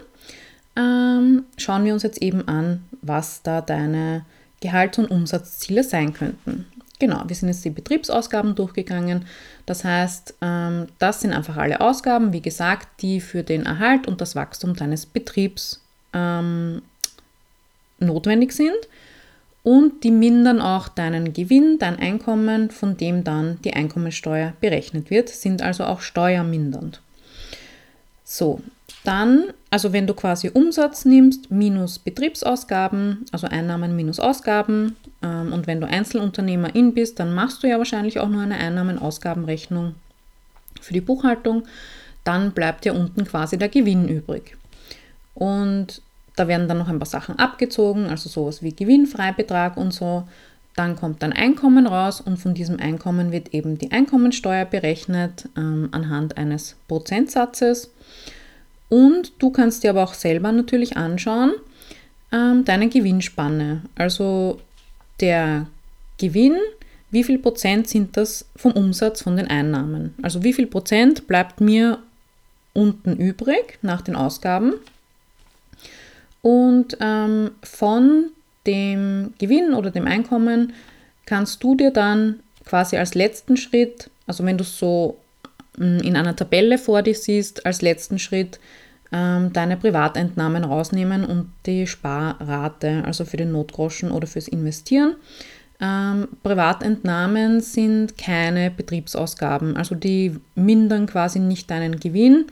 ähm, 0.75 1.45
schauen 1.59 1.85
wir 1.85 1.93
uns 1.93 2.03
jetzt 2.03 2.23
eben 2.23 2.49
an, 2.49 2.83
was 3.03 3.43
da 3.43 3.61
deine 3.61 4.25
Gehalts- 4.61 4.97
und 4.97 5.11
Umsatzziele 5.11 5.85
sein 5.85 6.15
könnten. 6.15 6.65
Genau, 7.01 7.25
wir 7.27 7.35
sind 7.35 7.49
jetzt 7.49 7.65
die 7.65 7.71
Betriebsausgaben 7.71 8.55
durchgegangen. 8.55 9.25
Das 9.65 9.85
heißt, 9.85 10.35
ähm, 10.43 10.87
das 10.99 11.23
sind 11.23 11.33
einfach 11.33 11.57
alle 11.57 11.81
Ausgaben, 11.81 12.33
wie 12.35 12.43
gesagt, 12.43 13.01
die 13.01 13.21
für 13.23 13.43
den 13.43 13.65
Erhalt 13.65 14.07
und 14.07 14.21
das 14.21 14.37
Wachstum 14.37 14.77
deines 14.77 15.07
Betriebs 15.07 15.83
ähm, 16.13 16.83
notwendig 17.99 18.53
sind. 18.53 18.77
Und 19.63 20.05
die 20.05 20.11
mindern 20.11 20.61
auch 20.61 20.89
deinen 20.89 21.33
Gewinn, 21.33 21.79
dein 21.79 21.99
Einkommen, 21.99 22.71
von 22.71 22.97
dem 22.99 23.25
dann 23.25 23.59
die 23.63 23.75
Einkommensteuer 23.75 24.53
berechnet 24.61 25.11
wird, 25.11 25.31
sind 25.31 25.63
also 25.63 25.85
auch 25.85 26.01
steuermindernd. 26.03 27.01
So, 28.25 28.61
dann, 29.05 29.45
also 29.71 29.93
wenn 29.93 30.07
du 30.07 30.15
quasi 30.15 30.51
Umsatz 30.53 31.05
nimmst 31.05 31.51
minus 31.51 31.99
Betriebsausgaben, 31.99 33.25
also 33.33 33.47
Einnahmen 33.47 33.97
minus 33.97 34.21
Ausgaben, 34.21 34.97
ähm, 35.23 35.53
und 35.53 35.67
wenn 35.67 35.81
du 35.81 35.87
Einzelunternehmerin 35.87 36.93
bist, 36.95 37.19
dann 37.19 37.35
machst 37.35 37.63
du 37.63 37.69
ja 37.69 37.79
wahrscheinlich 37.79 38.21
auch 38.21 38.29
nur 38.29 38.43
eine 38.43 38.57
Einnahmen-Ausgabenrechnung 38.57 39.95
für 40.81 40.93
die 40.93 41.01
Buchhaltung, 41.01 41.65
dann 42.25 42.53
bleibt 42.53 42.85
ja 42.85 42.93
unten 42.93 43.25
quasi 43.25 43.57
der 43.59 43.69
Gewinn 43.69 44.09
übrig. 44.09 44.57
Und 45.35 46.03
da 46.37 46.49
werden 46.49 46.69
dann 46.69 46.79
noch 46.79 46.89
ein 46.89 46.99
paar 46.99 47.07
Sachen 47.07 47.39
abgezogen, 47.39 48.07
also 48.07 48.29
sowas 48.29 48.63
wie 48.63 48.75
Gewinnfreibetrag 48.75 49.77
und 49.77 49.93
so. 49.93 50.25
Dann 50.77 50.97
kommt 50.97 51.25
ein 51.25 51.33
Einkommen 51.33 51.87
raus 51.87 52.21
und 52.21 52.39
von 52.39 52.55
diesem 52.55 52.79
Einkommen 52.79 53.33
wird 53.33 53.53
eben 53.55 53.79
die 53.79 53.93
Einkommensteuer 53.93 54.65
berechnet 54.65 55.49
ähm, 55.57 55.89
anhand 55.93 56.37
eines 56.37 56.77
Prozentsatzes. 56.87 57.91
Und 58.91 59.33
du 59.39 59.51
kannst 59.51 59.83
dir 59.83 59.91
aber 59.91 60.03
auch 60.03 60.15
selber 60.15 60.53
natürlich 60.53 60.99
anschauen, 60.99 61.55
ähm, 62.33 62.65
deine 62.67 62.89
Gewinnspanne. 62.89 63.83
Also 63.95 64.61
der 65.21 65.67
Gewinn, 66.19 66.57
wie 67.11 67.25
viel 67.25 67.39
Prozent 67.39 67.89
sind 67.89 68.17
das 68.17 68.45
vom 68.57 68.73
Umsatz 68.73 69.23
von 69.23 69.37
den 69.37 69.47
Einnahmen? 69.47 70.15
Also 70.21 70.43
wie 70.43 70.53
viel 70.53 70.67
Prozent 70.67 71.27
bleibt 71.27 71.61
mir 71.61 71.99
unten 72.73 73.17
übrig 73.17 73.79
nach 73.81 74.03
den 74.03 74.17
Ausgaben? 74.17 74.75
Und 76.43 76.97
ähm, 77.01 77.53
von 77.63 78.31
dem 78.67 79.35
Gewinn 79.39 79.75
oder 79.75 79.91
dem 79.91 80.07
Einkommen 80.07 80.73
kannst 81.27 81.63
du 81.63 81.75
dir 81.75 81.91
dann 81.91 82.41
quasi 82.65 82.97
als 82.97 83.15
letzten 83.15 83.57
Schritt, 83.57 84.11
also 84.27 84.45
wenn 84.45 84.59
du 84.59 84.65
so 84.65 85.17
mm, 85.77 85.99
in 85.99 86.17
einer 86.17 86.37
Tabelle 86.37 86.79
vor 86.79 87.03
dir 87.03 87.15
siehst, 87.15 87.67
als 87.67 87.83
letzten 87.83 88.19
Schritt 88.19 88.61
ähm, 89.13 89.53
deine 89.53 89.77
Privatentnahmen 89.77 90.65
rausnehmen 90.65 91.25
und 91.25 91.51
die 91.67 91.87
Sparrate, 91.87 93.03
also 93.05 93.25
für 93.25 93.37
den 93.37 93.53
Notgroschen 93.53 94.11
oder 94.11 94.27
fürs 94.27 94.49
Investieren. 94.49 95.17
Ähm, 95.81 96.29
Privatentnahmen 96.43 97.61
sind 97.61 98.19
keine 98.19 98.71
Betriebsausgaben, 98.71 99.77
also 99.77 99.95
die 99.95 100.37
mindern 100.55 101.07
quasi 101.07 101.39
nicht 101.39 101.71
deinen 101.71 101.99
Gewinn. 101.99 102.47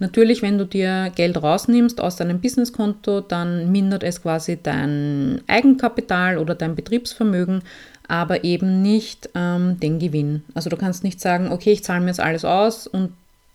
Natürlich, 0.00 0.42
wenn 0.42 0.58
du 0.58 0.66
dir 0.66 1.12
Geld 1.14 1.40
rausnimmst 1.40 2.00
aus 2.00 2.16
deinem 2.16 2.40
Businesskonto, 2.40 3.20
dann 3.20 3.70
mindert 3.70 4.02
es 4.02 4.20
quasi 4.20 4.58
dein 4.60 5.42
Eigenkapital 5.46 6.38
oder 6.38 6.56
dein 6.56 6.74
Betriebsvermögen, 6.74 7.62
aber 8.08 8.42
eben 8.42 8.82
nicht 8.82 9.30
ähm, 9.36 9.78
den 9.78 10.00
Gewinn. 10.00 10.42
Also 10.54 10.70
du 10.70 10.76
kannst 10.76 11.04
nicht 11.04 11.20
sagen, 11.20 11.52
okay, 11.52 11.70
ich 11.70 11.84
zahle 11.84 12.00
mir 12.00 12.08
jetzt 12.08 12.20
alles 12.20 12.44
aus 12.44 12.88
und 12.88 13.12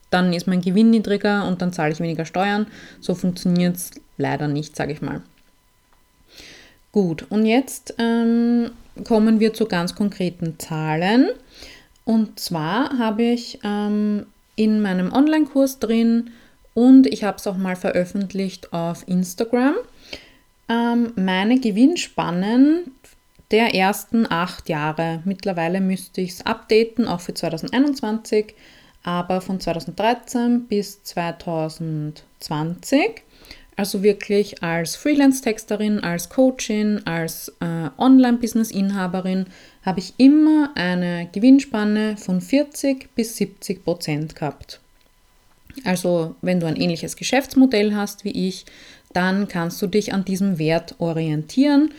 dann 0.09 0.33
ist 0.33 0.47
mein 0.47 0.61
Gewinn 0.61 0.89
niedriger 0.89 1.47
und 1.47 1.61
dann 1.61 1.73
zahle 1.73 1.93
ich 1.93 1.99
weniger 1.99 2.25
Steuern. 2.25 2.67
So 2.99 3.15
funktioniert 3.15 3.75
es 3.75 3.91
leider 4.17 4.47
nicht, 4.47 4.75
sage 4.75 4.93
ich 4.93 5.01
mal. 5.01 5.21
Gut, 6.91 7.25
und 7.29 7.45
jetzt 7.45 7.95
ähm, 7.97 8.71
kommen 9.03 9.39
wir 9.39 9.53
zu 9.53 9.65
ganz 9.65 9.95
konkreten 9.95 10.57
Zahlen. 10.57 11.27
Und 12.05 12.39
zwar 12.39 12.97
habe 12.97 13.23
ich 13.23 13.59
ähm, 13.63 14.25
in 14.55 14.81
meinem 14.81 15.11
Online-Kurs 15.11 15.79
drin 15.79 16.31
und 16.73 17.05
ich 17.07 17.23
habe 17.23 17.37
es 17.37 17.47
auch 17.47 17.57
mal 17.57 17.75
veröffentlicht 17.75 18.71
auf 18.71 19.07
Instagram 19.07 19.75
ähm, 20.69 21.13
meine 21.15 21.59
Gewinnspannen 21.59 22.91
der 23.51 23.73
ersten 23.73 24.29
acht 24.29 24.69
Jahre. 24.69 25.21
Mittlerweile 25.25 25.79
müsste 25.81 26.21
ich 26.21 26.31
es 26.31 26.45
updaten, 26.45 27.07
auch 27.07 27.21
für 27.21 27.33
2021 27.33 28.53
aber 29.07 29.39
von 29.39 29.61
2013 29.61 30.67
bis 30.67 31.01
2020, 31.03 33.23
also 33.77 34.03
wirklich 34.03 34.61
als 34.61 34.97
Freelance-Texterin, 34.97 36.01
als 36.01 36.27
Coachin, 36.27 36.99
als 37.05 37.53
äh, 37.61 37.89
Online-Business-Inhaberin, 37.97 39.45
habe 39.85 40.01
ich 40.01 40.13
immer 40.17 40.71
eine 40.75 41.29
Gewinnspanne 41.31 42.17
von 42.17 42.41
40 42.41 43.15
bis 43.15 43.37
70 43.37 43.85
Prozent 43.85 44.35
gehabt. 44.35 44.81
Also 45.85 46.35
wenn 46.41 46.59
du 46.59 46.67
ein 46.67 46.75
ähnliches 46.75 47.15
Geschäftsmodell 47.15 47.95
hast 47.95 48.25
wie 48.25 48.49
ich, 48.49 48.65
dann 49.13 49.47
kannst 49.47 49.81
du 49.81 49.87
dich 49.87 50.13
an 50.13 50.25
diesem 50.25 50.59
Wert 50.59 50.95
orientieren. 50.97 51.93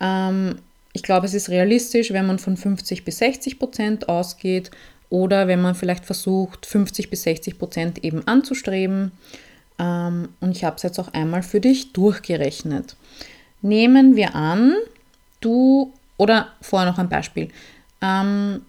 Ähm, 0.00 0.56
ich 0.94 1.02
glaube, 1.02 1.26
es 1.26 1.34
ist 1.34 1.50
realistisch, 1.50 2.12
wenn 2.12 2.24
man 2.24 2.38
von 2.38 2.56
50 2.56 3.04
bis 3.04 3.18
60 3.18 3.58
Prozent 3.58 4.08
ausgeht 4.08 4.70
oder 5.14 5.46
wenn 5.46 5.62
man 5.62 5.76
vielleicht 5.76 6.04
versucht, 6.04 6.66
50 6.66 7.08
bis 7.08 7.22
60 7.22 7.56
Prozent 7.56 8.02
eben 8.02 8.26
anzustreben. 8.26 9.12
Ähm, 9.78 10.30
und 10.40 10.50
ich 10.56 10.64
habe 10.64 10.74
es 10.74 10.82
jetzt 10.82 10.98
auch 10.98 11.12
einmal 11.12 11.44
für 11.44 11.60
dich 11.60 11.92
durchgerechnet. 11.92 12.96
Nehmen 13.62 14.16
wir 14.16 14.34
an, 14.34 14.74
du, 15.40 15.92
oder 16.16 16.48
vorher 16.60 16.90
noch 16.90 16.98
ein 16.98 17.08
Beispiel. 17.08 17.48
Ähm, 18.02 18.62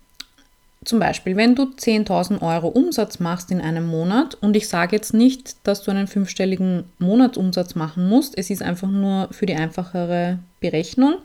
zum 0.83 0.99
Beispiel, 0.99 1.35
wenn 1.35 1.55
du 1.55 1.63
10.000 1.63 2.43
Euro 2.43 2.67
Umsatz 2.67 3.19
machst 3.19 3.49
in 3.49 3.59
einem 3.59 3.87
Monat, 3.87 4.35
und 4.35 4.55
ich 4.55 4.69
sage 4.69 4.95
jetzt 4.95 5.15
nicht, 5.15 5.55
dass 5.63 5.81
du 5.81 5.89
einen 5.89 6.05
fünfstelligen 6.05 6.83
Monatsumsatz 6.99 7.73
machen 7.73 8.07
musst, 8.07 8.37
es 8.37 8.51
ist 8.51 8.61
einfach 8.61 8.91
nur 8.91 9.29
für 9.31 9.47
die 9.47 9.55
einfachere 9.55 10.37
Berechnung 10.59 11.15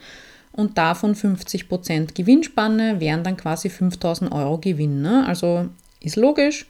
und 0.52 0.78
davon 0.78 1.14
50% 1.14 2.14
Gewinnspanne 2.14 3.00
wären 3.00 3.24
dann 3.24 3.36
quasi 3.36 3.68
5.000 3.68 4.32
Euro 4.32 4.58
Gewinn. 4.58 5.00
Ne? 5.00 5.24
Also 5.26 5.68
ist 6.00 6.16
logisch. 6.16 6.66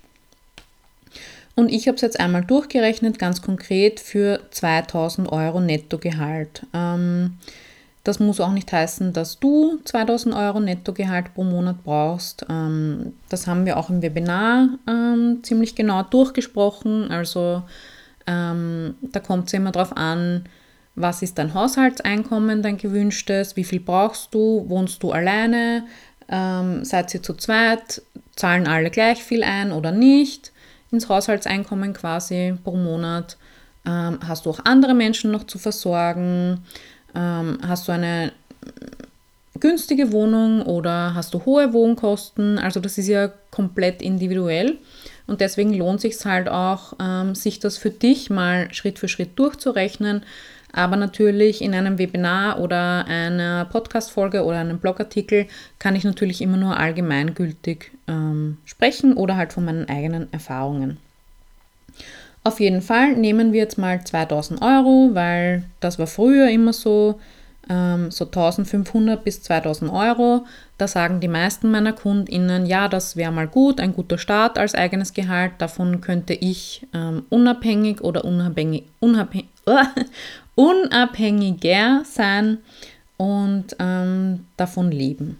Und 1.57 1.71
ich 1.71 1.89
habe 1.89 1.97
es 1.97 2.03
jetzt 2.03 2.21
einmal 2.21 2.45
durchgerechnet, 2.45 3.19
ganz 3.19 3.43
konkret 3.43 4.01
für 4.01 4.41
2000 4.51 5.31
Euro 5.33 5.61
Nettogehalt. 5.61 6.67
Ähm, 6.73 7.39
das 8.05 8.19
muss 8.19 8.41
auch 8.41 8.53
nicht 8.53 8.73
heißen, 8.73 9.13
dass 9.13 9.41
du 9.41 9.79
2000 9.85 10.35
Euro 10.35 10.61
Nettogehalt 10.61 11.35
pro 11.35 11.45
Monat 11.45 11.85
brauchst. 11.85 12.47
Ähm, 12.49 13.15
das 13.29 13.47
haben 13.47 13.67
wir 13.67 13.77
auch 13.77 13.91
im 13.91 14.01
Webinar 14.01 14.69
ähm, 14.89 15.41
ziemlich 15.43 15.75
genau 15.75 16.03
durchgesprochen. 16.03 17.11
Also 17.11 17.63
ähm, 18.27 18.95
da 19.03 19.21
kommt 19.21 19.49
es 19.49 19.53
immer 19.53 19.73
darauf 19.73 19.97
an, 19.97 20.45
was 20.95 21.23
ist 21.23 21.39
dein 21.39 21.55
Haushaltseinkommen, 21.55 22.63
dein 22.63 22.77
gewünschtes, 22.77 23.57
wie 23.57 23.65
viel 23.65 23.81
brauchst 23.81 24.35
du, 24.35 24.65
wohnst 24.69 25.03
du 25.03 25.13
alleine, 25.13 25.85
ähm, 26.29 26.85
seid 26.85 27.13
ihr 27.15 27.23
zu 27.23 27.35
zweit, 27.35 28.03
zahlen 28.37 28.67
alle 28.67 28.91
gleich 28.91 29.23
viel 29.23 29.43
ein 29.43 29.73
oder 29.73 29.93
nicht 29.93 30.53
ins 30.91 31.09
Haushaltseinkommen 31.09 31.93
quasi 31.93 32.55
pro 32.65 32.77
Monat. 32.77 33.37
Ähm, 33.87 34.19
hast 34.27 34.47
du 34.47 34.51
auch 34.51 34.61
andere 34.65 34.95
Menschen 34.95 35.31
noch 35.31 35.45
zu 35.45 35.59
versorgen? 35.59 36.65
Ähm, 37.15 37.59
hast 37.67 37.89
du 37.89 37.93
eine 37.93 38.33
günstige 39.59 40.13
Wohnung 40.13 40.63
oder 40.63 41.15
hast 41.15 41.35
du 41.35 41.45
hohe 41.45 41.73
Wohnkosten? 41.73 42.59
Also 42.59 42.81
das 42.81 42.99
ist 42.99 43.09
ja 43.09 43.31
komplett 43.51 44.03
individuell 44.03 44.79
und 45.27 45.41
deswegen 45.41 45.75
lohnt 45.75 46.01
sich 46.01 46.17
halt 46.25 46.49
auch, 46.49 46.95
ähm, 47.01 47.35
sich 47.35 47.61
das 47.61 47.77
für 47.77 47.91
dich 47.91 48.31
mal 48.31 48.73
Schritt 48.73 48.99
für 48.99 49.09
Schritt 49.09 49.39
durchzurechnen. 49.39 50.23
Aber 50.73 50.97
natürlich 50.97 51.63
in 51.63 51.75
einem 51.75 51.99
Webinar 51.99 52.61
oder 52.61 53.07
einer 53.07 53.65
Podcast-Folge 53.65 54.45
oder 54.45 54.59
einem 54.59 54.79
Blogartikel 54.79 55.47
kann 55.79 55.97
ich 55.97 56.05
natürlich 56.05 56.43
immer 56.43 56.57
nur 56.57 56.77
allgemeingültig 56.77 57.91
ähm, 58.09 58.59
sprechen 58.65 59.15
oder 59.15 59.37
halt 59.37 59.53
von 59.53 59.65
meinen 59.65 59.89
eigenen 59.89 60.33
Erfahrungen. 60.33 60.99
Auf 62.43 62.61
jeden 62.61 62.81
Fall 62.81 63.13
nehmen 63.17 63.53
wir 63.53 63.61
jetzt 63.61 63.79
mal 63.79 64.03
2000 64.03 64.63
Euro, 64.63 65.11
weil 65.13 65.65
das 65.81 65.99
war 65.99 66.07
früher 66.07 66.49
immer 66.49 66.73
so, 66.73 67.21
ähm, 67.69 68.11
so 68.11 68.25
1500 68.25 69.23
bis 69.23 69.43
2000 69.43 69.93
Euro. 69.93 70.47
Da 70.79 70.89
sagen 70.89 71.21
die 71.21 71.29
meisten 71.29 71.71
meiner 71.71 71.93
KundInnen, 71.93 72.65
ja, 72.65 72.89
das 72.89 73.15
wäre 73.17 73.31
mal 73.31 73.47
gut, 73.47 73.79
ein 73.79 73.93
guter 73.93 74.17
Start 74.17 74.57
als 74.57 74.75
eigenes 74.75 75.13
Gehalt. 75.13 75.53
Davon 75.59 76.01
könnte 76.01 76.33
ich 76.33 76.87
ähm, 76.95 77.25
unabhängig 77.29 78.01
oder 78.01 78.25
unabhängig, 78.25 78.85
unabhängig, 79.01 79.49
unabhängiger 80.61 82.03
sein 82.05 82.59
und 83.17 83.77
ähm, 83.79 84.47
davon 84.59 84.91
leben. 84.91 85.39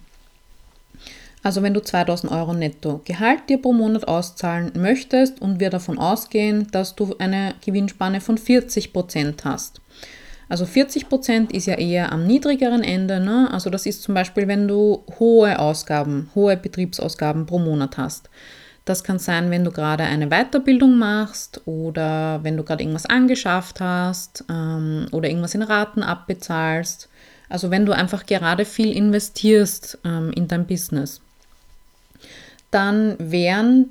Also 1.43 1.61
wenn 1.61 1.73
du 1.73 1.81
2000 1.81 2.31
Euro 2.31 2.53
netto 2.53 3.01
Gehalt 3.05 3.49
dir 3.49 3.59
pro 3.59 3.71
Monat 3.71 4.07
auszahlen 4.07 4.71
möchtest 4.75 5.41
und 5.41 5.59
wir 5.59 5.69
davon 5.69 5.99
ausgehen, 5.99 6.67
dass 6.71 6.95
du 6.95 7.15
eine 7.19 7.53
Gewinnspanne 7.63 8.19
von 8.19 8.37
40% 8.37 9.43
hast. 9.43 9.81
Also 10.49 10.65
40% 10.65 11.51
ist 11.51 11.67
ja 11.67 11.75
eher 11.75 12.11
am 12.11 12.25
niedrigeren 12.25 12.83
Ende. 12.83 13.19
Ne? 13.19 13.47
Also 13.51 13.69
das 13.69 13.85
ist 13.85 14.01
zum 14.01 14.15
Beispiel, 14.15 14.47
wenn 14.47 14.67
du 14.67 15.03
hohe 15.19 15.59
Ausgaben, 15.59 16.29
hohe 16.35 16.57
Betriebsausgaben 16.57 17.45
pro 17.45 17.59
Monat 17.59 17.97
hast. 17.97 18.29
Das 18.85 19.03
kann 19.03 19.19
sein, 19.19 19.51
wenn 19.51 19.63
du 19.63 19.71
gerade 19.71 20.03
eine 20.03 20.27
Weiterbildung 20.27 20.97
machst 20.97 21.61
oder 21.65 22.39
wenn 22.43 22.57
du 22.57 22.63
gerade 22.63 22.83
irgendwas 22.83 23.05
angeschafft 23.05 23.79
hast 23.79 24.43
ähm, 24.49 25.07
oder 25.11 25.29
irgendwas 25.29 25.55
in 25.55 25.61
Raten 25.61 26.01
abbezahlst. 26.01 27.07
Also 27.47 27.69
wenn 27.69 27.85
du 27.85 27.91
einfach 27.91 28.25
gerade 28.25 28.65
viel 28.65 28.91
investierst 28.95 29.99
ähm, 30.03 30.31
in 30.33 30.47
dein 30.47 30.65
Business 30.65 31.21
dann 32.71 33.15
wären 33.19 33.89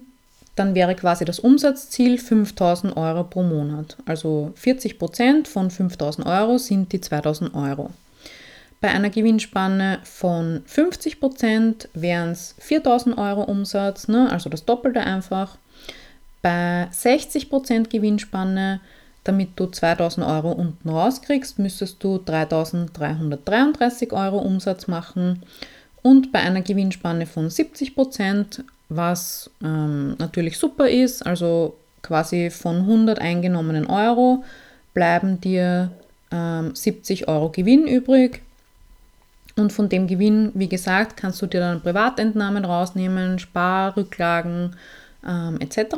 dann 0.56 0.74
wäre 0.74 0.94
quasi 0.94 1.24
das 1.24 1.38
Umsatzziel 1.38 2.18
5000 2.18 2.94
Euro 2.96 3.24
pro 3.24 3.42
Monat. 3.42 3.96
Also 4.04 4.52
40 4.56 4.98
Prozent 4.98 5.48
von 5.48 5.70
5000 5.70 6.26
Euro 6.26 6.58
sind 6.58 6.92
die 6.92 7.00
2000 7.00 7.54
Euro. 7.54 7.90
Bei 8.80 8.88
einer 8.88 9.10
Gewinnspanne 9.10 9.98
von 10.04 10.62
50 10.64 11.20
Prozent 11.20 11.90
wären 11.92 12.30
es 12.30 12.54
4000 12.60 13.18
Euro 13.18 13.42
Umsatz, 13.42 14.08
ne? 14.08 14.30
also 14.30 14.48
das 14.48 14.64
Doppelte 14.64 15.00
einfach. 15.02 15.58
Bei 16.40 16.88
60 16.90 17.50
Prozent 17.50 17.90
Gewinnspanne, 17.90 18.80
damit 19.24 19.50
du 19.56 19.66
2000 19.66 20.26
Euro 20.26 20.52
unten 20.52 20.88
rauskriegst, 20.88 21.58
müsstest 21.58 22.02
du 22.02 22.16
3333 22.24 24.14
Euro 24.14 24.38
Umsatz 24.38 24.86
machen. 24.86 25.42
Und 26.00 26.32
bei 26.32 26.38
einer 26.38 26.62
Gewinnspanne 26.62 27.26
von 27.26 27.50
70 27.50 27.94
Prozent, 27.94 28.64
was 28.88 29.50
ähm, 29.62 30.16
natürlich 30.18 30.56
super 30.56 30.88
ist, 30.88 31.26
also 31.26 31.76
quasi 32.00 32.48
von 32.48 32.76
100 32.76 33.18
eingenommenen 33.18 33.86
Euro 33.86 34.42
bleiben 34.94 35.38
dir 35.38 35.90
ähm, 36.32 36.74
70 36.74 37.28
Euro 37.28 37.50
Gewinn 37.50 37.86
übrig. 37.86 38.40
Und 39.60 39.72
von 39.72 39.90
dem 39.90 40.06
Gewinn, 40.06 40.52
wie 40.54 40.68
gesagt, 40.68 41.16
kannst 41.16 41.42
du 41.42 41.46
dir 41.46 41.58
dann 41.60 41.82
Privatentnahmen 41.82 42.64
rausnehmen, 42.64 43.38
Sparrücklagen 43.38 44.76
ähm, 45.26 45.58
etc. 45.60 45.96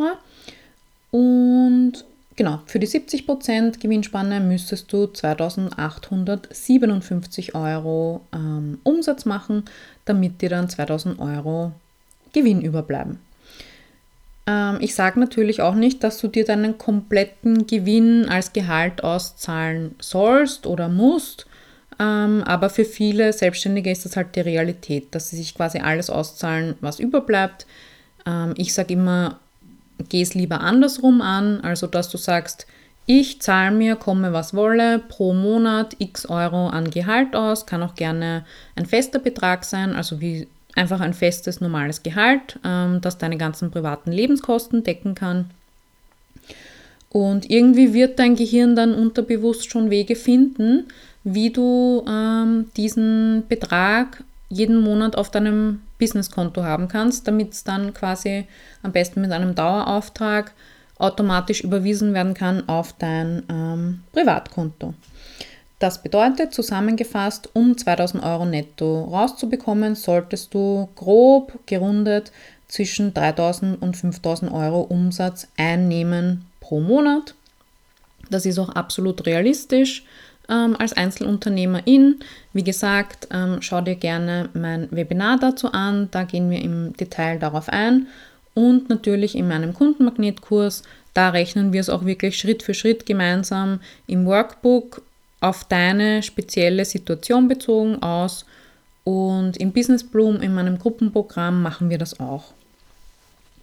Und 1.10 2.04
Genau, 2.34 2.60
für 2.64 2.78
die 2.78 2.88
70% 2.88 3.78
Gewinnspanne 3.78 4.40
müsstest 4.40 4.90
du 4.90 5.06
2857 5.06 7.54
Euro 7.54 8.22
ähm, 8.32 8.78
Umsatz 8.84 9.26
machen, 9.26 9.66
damit 10.06 10.40
dir 10.40 10.48
dann 10.48 10.70
2000 10.70 11.18
Euro 11.18 11.72
Gewinn 12.32 12.62
überbleiben. 12.62 13.18
Ähm, 14.46 14.78
ich 14.80 14.94
sage 14.94 15.20
natürlich 15.20 15.60
auch 15.60 15.74
nicht, 15.74 16.02
dass 16.02 16.16
du 16.18 16.28
dir 16.28 16.46
deinen 16.46 16.78
kompletten 16.78 17.66
Gewinn 17.66 18.30
als 18.30 18.54
Gehalt 18.54 19.04
auszahlen 19.04 19.94
sollst 20.00 20.66
oder 20.66 20.88
musst, 20.88 21.44
aber 21.98 22.70
für 22.70 22.84
viele 22.84 23.32
Selbstständige 23.32 23.90
ist 23.90 24.04
das 24.04 24.16
halt 24.16 24.34
die 24.36 24.40
Realität, 24.40 25.14
dass 25.14 25.30
sie 25.30 25.36
sich 25.36 25.54
quasi 25.54 25.78
alles 25.78 26.10
auszahlen, 26.10 26.76
was 26.80 26.98
überbleibt. 26.98 27.66
Ähm, 28.26 28.54
ich 28.56 28.74
sage 28.74 28.94
immer, 28.94 29.38
geh 30.08 30.22
es 30.22 30.34
lieber 30.34 30.60
andersrum 30.60 31.20
an, 31.20 31.60
also 31.60 31.86
dass 31.86 32.08
du 32.08 32.16
sagst, 32.16 32.66
ich 33.06 33.40
zahle 33.40 33.74
mir, 33.74 33.96
komme 33.96 34.32
was 34.32 34.54
wolle, 34.54 35.00
pro 35.00 35.34
Monat 35.34 35.96
x 35.98 36.26
Euro 36.26 36.68
an 36.68 36.90
Gehalt 36.90 37.34
aus, 37.34 37.66
kann 37.66 37.82
auch 37.82 37.94
gerne 37.94 38.44
ein 38.76 38.86
fester 38.86 39.18
Betrag 39.18 39.64
sein, 39.64 39.94
also 39.94 40.20
wie 40.20 40.46
einfach 40.76 41.00
ein 41.00 41.14
festes, 41.14 41.60
normales 41.60 42.02
Gehalt, 42.02 42.58
ähm, 42.64 43.00
das 43.00 43.18
deine 43.18 43.36
ganzen 43.36 43.70
privaten 43.70 44.12
Lebenskosten 44.12 44.84
decken 44.84 45.14
kann. 45.14 45.50
Und 47.10 47.50
irgendwie 47.50 47.92
wird 47.92 48.18
dein 48.18 48.36
Gehirn 48.36 48.74
dann 48.74 48.94
unterbewusst 48.94 49.70
schon 49.70 49.90
Wege 49.90 50.16
finden, 50.16 50.86
wie 51.24 51.50
du 51.50 52.04
ähm, 52.08 52.70
diesen 52.76 53.44
Betrag 53.48 54.24
jeden 54.48 54.80
Monat 54.80 55.16
auf 55.16 55.30
deinem 55.30 55.82
Businesskonto 55.98 56.62
haben 56.62 56.88
kannst, 56.88 57.26
damit 57.26 57.52
es 57.52 57.64
dann 57.64 57.94
quasi 57.94 58.46
am 58.82 58.92
besten 58.92 59.20
mit 59.20 59.32
einem 59.32 59.54
Dauerauftrag 59.54 60.52
automatisch 60.98 61.62
überwiesen 61.62 62.12
werden 62.12 62.34
kann 62.34 62.68
auf 62.68 62.92
dein 62.98 63.44
ähm, 63.48 64.02
Privatkonto. 64.12 64.94
Das 65.78 66.00
bedeutet, 66.00 66.54
zusammengefasst, 66.54 67.50
um 67.54 67.76
2000 67.76 68.22
Euro 68.22 68.44
netto 68.44 69.04
rauszubekommen, 69.04 69.96
solltest 69.96 70.54
du 70.54 70.88
grob 70.94 71.58
gerundet 71.66 72.30
zwischen 72.68 73.12
3000 73.14 73.82
und 73.82 73.96
5000 73.96 74.52
Euro 74.52 74.82
Umsatz 74.82 75.48
einnehmen 75.56 76.44
pro 76.60 76.80
Monat. 76.80 77.34
Das 78.30 78.46
ist 78.46 78.58
auch 78.58 78.68
absolut 78.68 79.26
realistisch 79.26 80.04
ähm, 80.48 80.76
als 80.78 80.92
Einzelunternehmerin. 80.92 82.20
Wie 82.52 82.64
gesagt, 82.64 83.28
ähm, 83.30 83.58
schau 83.60 83.80
dir 83.80 83.96
gerne 83.96 84.48
mein 84.54 84.88
Webinar 84.90 85.38
dazu 85.38 85.72
an, 85.72 86.08
da 86.10 86.24
gehen 86.24 86.50
wir 86.50 86.60
im 86.60 86.92
Detail 86.96 87.38
darauf 87.38 87.68
ein. 87.68 88.06
Und 88.54 88.88
natürlich 88.88 89.34
in 89.34 89.48
meinem 89.48 89.72
Kundenmagnetkurs, 89.72 90.82
da 91.14 91.30
rechnen 91.30 91.72
wir 91.72 91.80
es 91.80 91.90
auch 91.90 92.04
wirklich 92.04 92.38
Schritt 92.38 92.62
für 92.62 92.74
Schritt 92.74 93.06
gemeinsam 93.06 93.80
im 94.06 94.26
Workbook 94.26 95.02
auf 95.40 95.64
deine 95.64 96.22
spezielle 96.22 96.84
Situation 96.84 97.48
bezogen 97.48 98.02
aus. 98.02 98.44
Und 99.04 99.56
im 99.56 99.72
Business 99.72 100.04
Bloom, 100.04 100.40
in 100.40 100.54
meinem 100.54 100.78
Gruppenprogramm, 100.78 101.62
machen 101.62 101.90
wir 101.90 101.98
das 101.98 102.20
auch. 102.20 102.52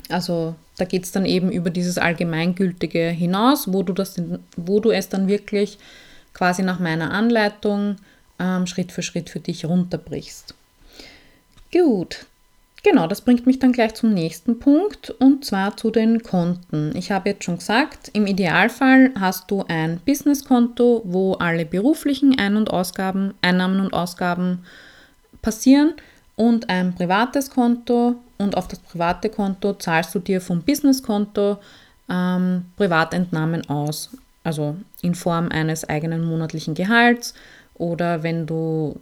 Also 0.09 0.55
da 0.77 0.85
geht 0.85 1.03
es 1.03 1.11
dann 1.11 1.25
eben 1.25 1.51
über 1.51 1.69
dieses 1.69 1.97
Allgemeingültige 1.97 3.09
hinaus, 3.09 3.71
wo 3.71 3.83
du, 3.83 3.93
das, 3.93 4.15
wo 4.57 4.79
du 4.79 4.91
es 4.91 5.07
dann 5.07 5.27
wirklich 5.27 5.77
quasi 6.33 6.63
nach 6.63 6.79
meiner 6.79 7.11
Anleitung 7.11 7.97
ähm, 8.39 8.67
Schritt 8.67 8.91
für 8.91 9.01
Schritt 9.01 9.29
für 9.29 9.39
dich 9.39 9.65
runterbrichst. 9.65 10.55
Gut, 11.71 12.25
Genau, 12.81 13.07
das 13.07 13.21
bringt 13.21 13.45
mich 13.45 13.59
dann 13.59 13.73
gleich 13.73 13.93
zum 13.95 14.13
nächsten 14.13 14.59
Punkt 14.59 15.09
und 15.09 15.43
zwar 15.43 15.75
zu 15.75 15.91
den 15.91 16.23
Konten. 16.23 16.95
Ich 16.95 17.11
habe 17.11 17.29
jetzt 17.29 17.43
schon 17.43 17.57
gesagt, 17.57 18.09
im 18.13 18.25
Idealfall 18.25 19.11
hast 19.19 19.51
du 19.51 19.65
ein 19.67 19.99
Businesskonto, 20.05 21.01
wo 21.03 21.33
alle 21.33 21.65
beruflichen 21.65 22.39
Ein- 22.39 22.55
und 22.55 22.71
Ausgaben, 22.71 23.33
Einnahmen 23.41 23.81
und 23.81 23.93
Ausgaben 23.93 24.63
passieren 25.41 25.93
und 26.37 26.69
ein 26.69 26.95
privates 26.95 27.49
Konto 27.49 28.15
und 28.37 28.55
auf 28.55 28.69
das 28.69 28.79
private 28.79 29.29
Konto 29.29 29.73
zahlst 29.73 30.15
du 30.15 30.19
dir 30.19 30.39
vom 30.39 30.61
Businesskonto 30.61 31.57
ähm, 32.09 32.65
Privatentnahmen 32.77 33.69
aus. 33.69 34.09
Also 34.43 34.77
in 35.01 35.15
Form 35.15 35.49
eines 35.49 35.87
eigenen 35.87 36.23
monatlichen 36.23 36.73
Gehalts 36.73 37.33
oder 37.75 38.23
wenn 38.23 38.45
du 38.45 38.99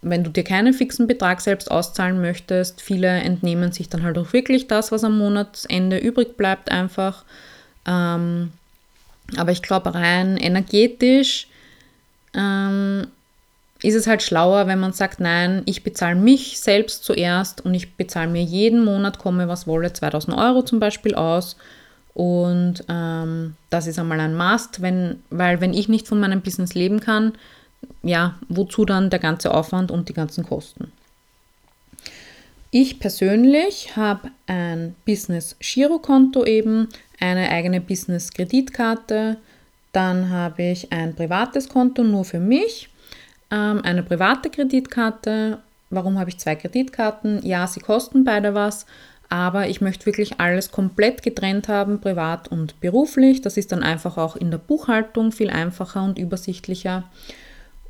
wenn 0.00 0.22
du 0.22 0.30
dir 0.30 0.44
keinen 0.44 0.72
fixen 0.72 1.06
Betrag 1.06 1.40
selbst 1.40 1.70
auszahlen 1.70 2.20
möchtest, 2.20 2.80
viele 2.80 3.08
entnehmen 3.08 3.72
sich 3.72 3.88
dann 3.88 4.04
halt 4.04 4.16
auch 4.16 4.32
wirklich 4.32 4.68
das, 4.68 4.92
was 4.92 5.04
am 5.04 5.18
Monatsende 5.18 5.98
übrig 5.98 6.36
bleibt, 6.36 6.70
einfach. 6.70 7.24
Ähm, 7.84 8.52
aber 9.36 9.50
ich 9.50 9.60
glaube, 9.60 9.94
rein 9.94 10.36
energetisch 10.36 11.48
ähm, 12.34 13.08
ist 13.82 13.94
es 13.94 14.06
halt 14.06 14.22
schlauer, 14.22 14.66
wenn 14.66 14.80
man 14.80 14.92
sagt, 14.92 15.20
nein, 15.20 15.62
ich 15.66 15.82
bezahle 15.82 16.16
mich 16.16 16.60
selbst 16.60 17.04
zuerst 17.04 17.64
und 17.64 17.74
ich 17.74 17.94
bezahle 17.96 18.28
mir 18.30 18.42
jeden 18.42 18.84
Monat, 18.84 19.18
komme 19.18 19.48
was 19.48 19.66
wolle, 19.66 19.92
2000 19.92 20.36
Euro 20.36 20.62
zum 20.62 20.80
Beispiel 20.80 21.14
aus. 21.14 21.56
Und 22.18 22.82
ähm, 22.88 23.54
das 23.70 23.86
ist 23.86 23.96
einmal 23.96 24.18
ein 24.18 24.36
Must, 24.36 24.82
wenn, 24.82 25.22
weil 25.30 25.60
wenn 25.60 25.72
ich 25.72 25.88
nicht 25.88 26.08
von 26.08 26.18
meinem 26.18 26.40
Business 26.40 26.74
leben 26.74 26.98
kann, 26.98 27.34
ja, 28.02 28.34
wozu 28.48 28.84
dann 28.84 29.08
der 29.08 29.20
ganze 29.20 29.54
Aufwand 29.54 29.92
und 29.92 30.08
die 30.08 30.14
ganzen 30.14 30.44
Kosten? 30.44 30.90
Ich 32.72 32.98
persönlich 32.98 33.94
habe 33.94 34.32
ein 34.48 34.96
Business-Girokonto 35.06 36.44
eben, 36.44 36.88
eine 37.20 37.50
eigene 37.50 37.80
Business-Kreditkarte, 37.80 39.36
dann 39.92 40.28
habe 40.28 40.64
ich 40.64 40.90
ein 40.92 41.14
privates 41.14 41.68
Konto 41.68 42.02
nur 42.02 42.24
für 42.24 42.40
mich, 42.40 42.88
ähm, 43.52 43.80
eine 43.84 44.02
private 44.02 44.50
Kreditkarte. 44.50 45.58
Warum 45.90 46.18
habe 46.18 46.30
ich 46.30 46.38
zwei 46.38 46.56
Kreditkarten? 46.56 47.46
Ja, 47.46 47.68
sie 47.68 47.78
kosten 47.78 48.24
beide 48.24 48.54
was, 48.54 48.86
aber 49.28 49.68
ich 49.68 49.80
möchte 49.80 50.06
wirklich 50.06 50.40
alles 50.40 50.70
komplett 50.70 51.22
getrennt 51.22 51.68
haben, 51.68 52.00
privat 52.00 52.48
und 52.48 52.80
beruflich. 52.80 53.42
Das 53.42 53.56
ist 53.56 53.72
dann 53.72 53.82
einfach 53.82 54.16
auch 54.16 54.36
in 54.36 54.50
der 54.50 54.58
Buchhaltung 54.58 55.32
viel 55.32 55.50
einfacher 55.50 56.02
und 56.02 56.18
übersichtlicher. 56.18 57.04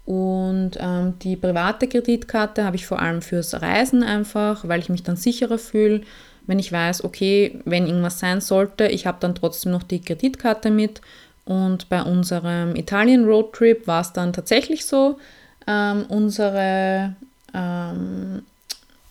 Und 0.04 0.72
ähm, 0.80 1.14
die 1.22 1.36
private 1.36 1.86
Kreditkarte 1.86 2.64
habe 2.64 2.76
ich 2.76 2.86
vor 2.86 2.98
allem 2.98 3.22
fürs 3.22 3.60
Reisen 3.60 4.02
einfach, 4.02 4.66
weil 4.66 4.80
ich 4.80 4.88
mich 4.88 5.02
dann 5.02 5.16
sicherer 5.16 5.58
fühle, 5.58 6.00
wenn 6.46 6.58
ich 6.58 6.72
weiß, 6.72 7.04
okay, 7.04 7.60
wenn 7.66 7.86
irgendwas 7.86 8.18
sein 8.18 8.40
sollte, 8.40 8.86
ich 8.86 9.06
habe 9.06 9.18
dann 9.20 9.34
trotzdem 9.34 9.70
noch 9.70 9.82
die 9.82 10.00
Kreditkarte 10.00 10.70
mit. 10.70 11.02
Und 11.44 11.88
bei 11.88 12.02
unserem 12.02 12.74
Italien-Roadtrip 12.74 13.86
war 13.86 14.00
es 14.00 14.12
dann 14.12 14.32
tatsächlich 14.32 14.86
so, 14.86 15.18
ähm, 15.66 16.06
unsere, 16.08 17.14
ähm, 17.54 18.42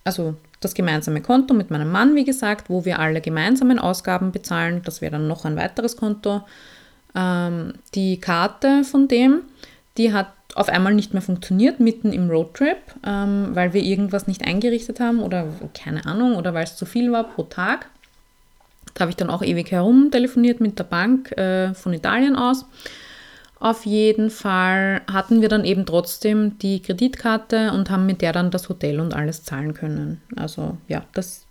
also 0.03 0.35
das 0.59 0.73
gemeinsame 0.73 1.21
Konto 1.21 1.53
mit 1.53 1.69
meinem 1.69 1.91
Mann, 1.91 2.15
wie 2.15 2.25
gesagt, 2.25 2.69
wo 2.69 2.85
wir 2.85 2.99
alle 2.99 3.21
gemeinsamen 3.21 3.79
Ausgaben 3.79 4.31
bezahlen, 4.31 4.81
das 4.83 5.01
wäre 5.01 5.13
dann 5.13 5.27
noch 5.27 5.45
ein 5.45 5.55
weiteres 5.55 5.97
Konto. 5.97 6.41
Ähm, 7.15 7.73
die 7.93 8.19
Karte 8.19 8.83
von 8.83 9.07
dem, 9.07 9.41
die 9.97 10.13
hat 10.13 10.31
auf 10.55 10.69
einmal 10.69 10.93
nicht 10.93 11.13
mehr 11.13 11.21
funktioniert, 11.21 11.79
mitten 11.79 12.11
im 12.11 12.29
Roadtrip, 12.29 12.77
ähm, 13.05 13.49
weil 13.53 13.73
wir 13.73 13.83
irgendwas 13.83 14.27
nicht 14.27 14.45
eingerichtet 14.45 14.99
haben 14.99 15.19
oder 15.19 15.47
keine 15.73 16.05
Ahnung, 16.05 16.35
oder 16.35 16.53
weil 16.53 16.63
es 16.63 16.75
zu 16.75 16.85
viel 16.85 17.11
war 17.11 17.25
pro 17.25 17.43
Tag. 17.43 17.89
Da 18.95 19.01
habe 19.01 19.11
ich 19.11 19.17
dann 19.17 19.29
auch 19.29 19.43
ewig 19.43 19.71
herum 19.71 20.09
telefoniert 20.09 20.59
mit 20.59 20.79
der 20.79 20.85
Bank 20.85 21.31
äh, 21.37 21.75
von 21.75 21.93
Italien 21.93 22.35
aus. 22.35 22.65
Auf 23.59 23.85
jeden 23.85 24.29
Fall 24.29 25.01
hatten 25.11 25.41
wir 25.41 25.49
dann 25.49 25.65
eben 25.65 25.85
trotzdem 25.85 26.59
die 26.59 26.81
Kreditkarte 26.81 27.71
und 27.71 27.89
haben 27.89 28.05
mit 28.05 28.21
der 28.21 28.33
dann 28.33 28.51
das 28.51 28.69
Hotel 28.69 28.99
und 28.99 29.13
alles 29.13 29.43
zahlen 29.43 29.73
können. 29.73 30.21
Also 30.35 30.77
ja, 30.87 31.05
das, 31.13 31.45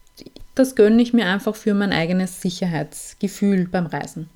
das 0.55 0.77
gönne 0.77 1.03
ich 1.03 1.13
mir 1.13 1.27
einfach 1.27 1.57
für 1.57 1.75
mein 1.75 1.93
eigenes 1.93 2.41
Sicherheitsgefühl 2.41 3.67
beim 3.67 3.87
Reisen. 3.87 4.31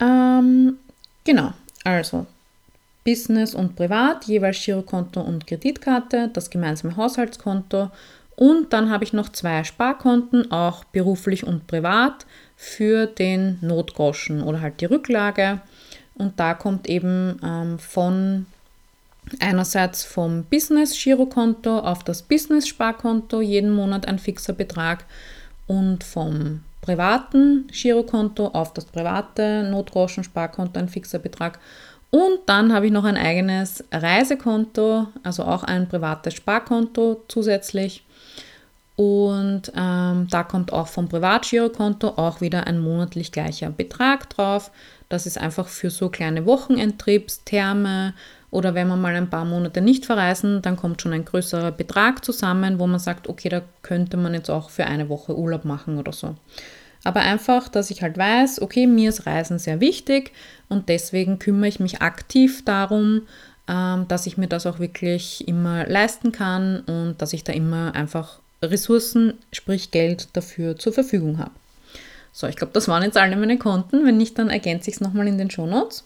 Ähm, 0.00 0.78
genau, 1.24 1.52
also 1.84 2.26
Business 3.04 3.54
und 3.54 3.76
Privat, 3.76 4.24
jeweils 4.24 4.62
Girokonto 4.64 5.20
und 5.20 5.46
Kreditkarte, 5.46 6.30
das 6.32 6.50
gemeinsame 6.50 6.96
Haushaltskonto 6.96 7.90
und 8.40 8.72
dann 8.72 8.90
habe 8.90 9.04
ich 9.04 9.12
noch 9.12 9.28
zwei 9.28 9.64
Sparkonten, 9.64 10.50
auch 10.50 10.84
beruflich 10.84 11.46
und 11.46 11.66
privat, 11.66 12.24
für 12.56 13.04
den 13.04 13.58
Notgroschen 13.60 14.42
oder 14.42 14.62
halt 14.62 14.80
die 14.80 14.86
Rücklage. 14.86 15.60
Und 16.20 16.38
da 16.38 16.52
kommt 16.52 16.86
eben 16.86 17.40
ähm, 17.42 17.78
von 17.78 18.44
einerseits 19.38 20.04
vom 20.04 20.44
Business-Girokonto 20.44 21.78
auf 21.78 22.04
das 22.04 22.22
Business-Sparkonto 22.22 23.40
jeden 23.40 23.72
Monat 23.72 24.06
ein 24.06 24.18
fixer 24.18 24.52
Betrag 24.52 25.06
und 25.66 26.04
vom 26.04 26.60
privaten 26.82 27.68
Girokonto 27.68 28.48
auf 28.48 28.74
das 28.74 28.84
private 28.84 29.62
Notgroschen-Sparkonto 29.70 30.78
ein 30.78 30.88
fixer 30.88 31.18
Betrag. 31.18 31.58
Und 32.10 32.40
dann 32.44 32.74
habe 32.74 32.86
ich 32.86 32.92
noch 32.92 33.04
ein 33.04 33.16
eigenes 33.16 33.82
Reisekonto, 33.90 35.06
also 35.22 35.44
auch 35.44 35.62
ein 35.62 35.88
privates 35.88 36.34
Sparkonto 36.34 37.22
zusätzlich. 37.28 38.04
Und 38.96 39.72
ähm, 39.74 40.26
da 40.28 40.42
kommt 40.42 40.74
auch 40.74 40.88
vom 40.88 41.08
Privatgirokonto 41.08 42.08
auch 42.08 42.42
wieder 42.42 42.66
ein 42.66 42.78
monatlich 42.78 43.32
gleicher 43.32 43.70
Betrag 43.70 44.28
drauf. 44.28 44.70
Das 45.10 45.26
ist 45.26 45.38
einfach 45.38 45.68
für 45.68 45.90
so 45.90 46.08
kleine 46.08 46.46
Wochenendtrips, 46.46 47.44
Therme 47.44 48.14
oder 48.50 48.74
wenn 48.74 48.88
man 48.88 49.00
mal 49.00 49.14
ein 49.14 49.28
paar 49.28 49.44
Monate 49.44 49.80
nicht 49.80 50.06
verreisen, 50.06 50.62
dann 50.62 50.76
kommt 50.76 51.02
schon 51.02 51.12
ein 51.12 51.24
größerer 51.24 51.72
Betrag 51.72 52.24
zusammen, 52.24 52.78
wo 52.78 52.86
man 52.86 53.00
sagt, 53.00 53.28
okay, 53.28 53.48
da 53.48 53.62
könnte 53.82 54.16
man 54.16 54.34
jetzt 54.34 54.50
auch 54.50 54.70
für 54.70 54.86
eine 54.86 55.08
Woche 55.08 55.36
Urlaub 55.36 55.64
machen 55.64 55.98
oder 55.98 56.12
so. 56.12 56.36
Aber 57.02 57.20
einfach, 57.20 57.68
dass 57.68 57.90
ich 57.90 58.02
halt 58.02 58.18
weiß, 58.18 58.62
okay, 58.62 58.86
mir 58.86 59.08
ist 59.08 59.26
Reisen 59.26 59.58
sehr 59.58 59.80
wichtig 59.80 60.32
und 60.68 60.88
deswegen 60.88 61.38
kümmere 61.38 61.68
ich 61.68 61.80
mich 61.80 62.02
aktiv 62.02 62.64
darum, 62.64 63.22
ähm, 63.68 64.06
dass 64.06 64.26
ich 64.26 64.36
mir 64.36 64.48
das 64.48 64.64
auch 64.66 64.78
wirklich 64.78 65.48
immer 65.48 65.86
leisten 65.86 66.30
kann 66.30 66.80
und 66.80 67.16
dass 67.18 67.32
ich 67.32 67.42
da 67.42 67.52
immer 67.52 67.96
einfach 67.96 68.38
Ressourcen, 68.62 69.34
sprich 69.52 69.90
Geld 69.90 70.28
dafür 70.34 70.76
zur 70.76 70.92
Verfügung 70.92 71.38
habe. 71.38 71.52
So, 72.32 72.46
ich 72.46 72.56
glaube, 72.56 72.72
das 72.72 72.88
waren 72.88 73.02
jetzt 73.02 73.16
alle 73.16 73.36
meine 73.36 73.58
Konten. 73.58 74.06
Wenn 74.06 74.16
nicht, 74.16 74.38
dann 74.38 74.50
ergänze 74.50 74.90
ich 74.90 74.96
es 74.96 75.00
nochmal 75.00 75.28
in 75.28 75.38
den 75.38 75.50
Show 75.50 75.66
Notes. 75.66 76.04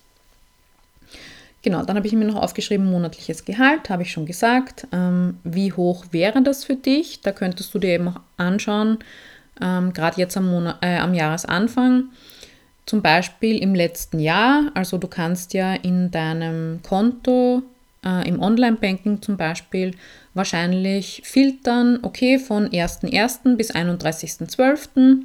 Genau, 1.64 1.82
dann 1.82 1.96
habe 1.96 2.06
ich 2.06 2.12
mir 2.12 2.26
noch 2.26 2.42
aufgeschrieben, 2.42 2.90
monatliches 2.90 3.46
Gehalt, 3.46 3.88
habe 3.88 4.02
ich 4.02 4.12
schon 4.12 4.26
gesagt. 4.26 4.86
Ähm, 4.92 5.38
wie 5.44 5.72
hoch 5.72 6.04
wäre 6.10 6.42
das 6.42 6.62
für 6.62 6.76
dich? 6.76 7.22
Da 7.22 7.32
könntest 7.32 7.72
du 7.74 7.78
dir 7.78 7.94
eben 7.94 8.08
auch 8.08 8.20
anschauen, 8.36 8.98
ähm, 9.62 9.94
gerade 9.94 10.20
jetzt 10.20 10.36
am, 10.36 10.50
Monat, 10.50 10.76
äh, 10.82 10.98
am 10.98 11.14
Jahresanfang. 11.14 12.10
Zum 12.84 13.00
Beispiel 13.00 13.62
im 13.62 13.74
letzten 13.74 14.20
Jahr, 14.20 14.72
also 14.74 14.98
du 14.98 15.08
kannst 15.08 15.54
ja 15.54 15.74
in 15.74 16.10
deinem 16.10 16.80
Konto, 16.82 17.62
äh, 18.04 18.28
im 18.28 18.40
Online-Banking 18.40 19.22
zum 19.22 19.38
Beispiel, 19.38 19.94
wahrscheinlich 20.34 21.22
filtern, 21.24 22.00
okay, 22.02 22.38
von 22.38 22.68
1.1. 22.68 23.56
bis 23.56 23.74
31.12. 23.74 25.24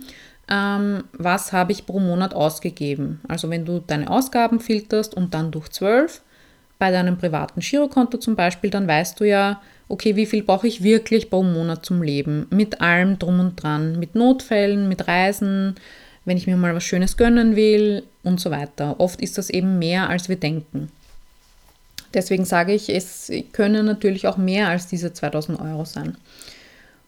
Ähm, 0.49 1.03
was 1.13 1.53
habe 1.53 1.71
ich 1.71 1.85
pro 1.85 1.99
Monat 1.99 2.33
ausgegeben. 2.33 3.21
Also 3.27 3.49
wenn 3.49 3.65
du 3.65 3.79
deine 3.85 4.09
Ausgaben 4.09 4.59
filterst 4.59 5.13
und 5.13 5.33
dann 5.33 5.51
durch 5.51 5.69
12, 5.69 6.21
bei 6.79 6.91
deinem 6.91 7.17
privaten 7.17 7.59
Girokonto 7.59 8.17
zum 8.17 8.35
Beispiel, 8.35 8.69
dann 8.69 8.87
weißt 8.87 9.19
du 9.19 9.25
ja, 9.25 9.61
okay, 9.89 10.15
wie 10.15 10.25
viel 10.25 10.43
brauche 10.43 10.67
ich 10.67 10.81
wirklich 10.81 11.29
pro 11.29 11.43
Monat 11.43 11.85
zum 11.85 12.01
Leben? 12.01 12.47
Mit 12.49 12.81
allem 12.81 13.19
drum 13.19 13.39
und 13.39 13.61
dran, 13.61 13.99
mit 13.99 14.15
Notfällen, 14.15 14.87
mit 14.87 15.07
Reisen, 15.07 15.75
wenn 16.25 16.37
ich 16.37 16.47
mir 16.47 16.55
mal 16.55 16.73
was 16.73 16.83
Schönes 16.83 17.17
gönnen 17.17 17.55
will 17.55 18.03
und 18.23 18.39
so 18.39 18.49
weiter. 18.49 18.99
Oft 18.99 19.21
ist 19.21 19.37
das 19.37 19.49
eben 19.49 19.77
mehr, 19.77 20.09
als 20.09 20.29
wir 20.29 20.37
denken. 20.37 20.89
Deswegen 22.13 22.45
sage 22.45 22.73
ich, 22.73 22.89
es 22.89 23.31
können 23.51 23.85
natürlich 23.85 24.25
auch 24.27 24.37
mehr 24.37 24.69
als 24.69 24.87
diese 24.87 25.13
2000 25.13 25.59
Euro 25.59 25.85
sein. 25.85 26.17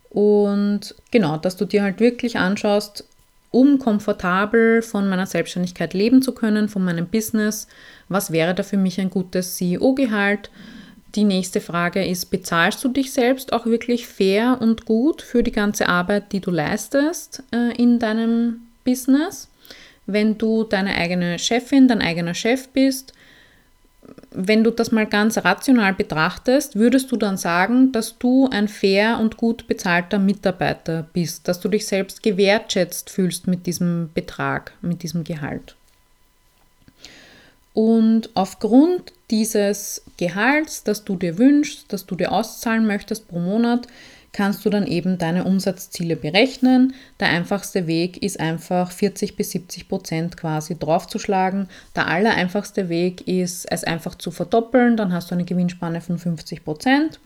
Und 0.09 0.93
genau, 1.11 1.37
dass 1.37 1.55
du 1.55 1.65
dir 1.65 1.81
halt 1.81 1.99
wirklich 1.99 2.37
anschaust, 2.37 3.05
um 3.51 3.79
komfortabel 3.79 4.81
von 4.81 5.09
meiner 5.09 5.25
Selbstständigkeit 5.25 5.93
leben 5.93 6.21
zu 6.21 6.33
können, 6.33 6.69
von 6.69 6.83
meinem 6.83 7.07
Business, 7.07 7.67
was 8.07 8.31
wäre 8.31 8.55
da 8.55 8.63
für 8.63 8.77
mich 8.77 8.99
ein 8.99 9.09
gutes 9.09 9.57
CEO-Gehalt? 9.57 10.49
Die 11.15 11.25
nächste 11.25 11.59
Frage 11.59 12.05
ist, 12.05 12.31
bezahlst 12.31 12.81
du 12.83 12.87
dich 12.87 13.11
selbst 13.11 13.51
auch 13.51 13.65
wirklich 13.65 14.07
fair 14.07 14.57
und 14.61 14.85
gut 14.85 15.21
für 15.21 15.43
die 15.43 15.51
ganze 15.51 15.89
Arbeit, 15.89 16.31
die 16.31 16.39
du 16.39 16.51
leistest 16.51 17.43
äh, 17.53 17.75
in 17.75 17.99
deinem 17.99 18.61
Business? 18.85 19.49
Wenn 20.05 20.37
du 20.37 20.63
deine 20.63 20.95
eigene 20.95 21.37
Chefin, 21.37 21.89
dein 21.89 22.01
eigener 22.01 22.33
Chef 22.33 22.69
bist, 22.69 23.13
wenn 24.31 24.63
du 24.63 24.71
das 24.71 24.91
mal 24.91 25.05
ganz 25.05 25.37
rational 25.37 25.93
betrachtest, 25.93 26.75
würdest 26.75 27.11
du 27.11 27.17
dann 27.17 27.37
sagen, 27.37 27.91
dass 27.91 28.17
du 28.17 28.47
ein 28.49 28.67
fair 28.67 29.19
und 29.19 29.37
gut 29.37 29.67
bezahlter 29.67 30.19
Mitarbeiter 30.19 31.07
bist, 31.13 31.47
dass 31.47 31.59
du 31.59 31.69
dich 31.69 31.85
selbst 31.85 32.23
gewertschätzt 32.23 33.09
fühlst 33.09 33.47
mit 33.47 33.65
diesem 33.65 34.09
Betrag, 34.13 34.73
mit 34.81 35.03
diesem 35.03 35.23
Gehalt. 35.23 35.75
Und 37.73 38.29
aufgrund 38.33 39.13
dieses 39.29 40.03
Gehalts, 40.17 40.83
das 40.83 41.03
du 41.03 41.15
dir 41.15 41.37
wünschst, 41.37 41.85
das 41.93 42.05
du 42.05 42.15
dir 42.15 42.31
auszahlen 42.31 42.85
möchtest 42.85 43.27
pro 43.27 43.39
Monat, 43.39 43.87
kannst 44.33 44.65
du 44.65 44.69
dann 44.69 44.87
eben 44.87 45.17
deine 45.17 45.43
Umsatzziele 45.43 46.15
berechnen. 46.15 46.93
Der 47.19 47.29
einfachste 47.29 47.87
Weg 47.87 48.21
ist 48.23 48.39
einfach 48.39 48.91
40 48.91 49.35
bis 49.35 49.51
70 49.51 49.89
Prozent 49.89 50.37
quasi 50.37 50.77
draufzuschlagen. 50.77 51.67
Der 51.95 52.07
allereinfachste 52.07 52.89
Weg 52.89 53.27
ist, 53.27 53.65
es 53.69 53.83
einfach 53.83 54.15
zu 54.15 54.31
verdoppeln, 54.31 54.95
dann 54.95 55.13
hast 55.13 55.31
du 55.31 55.35
eine 55.35 55.45
Gewinnspanne 55.45 56.01
von 56.01 56.17
50 56.17 56.63
Prozent. 56.63 57.19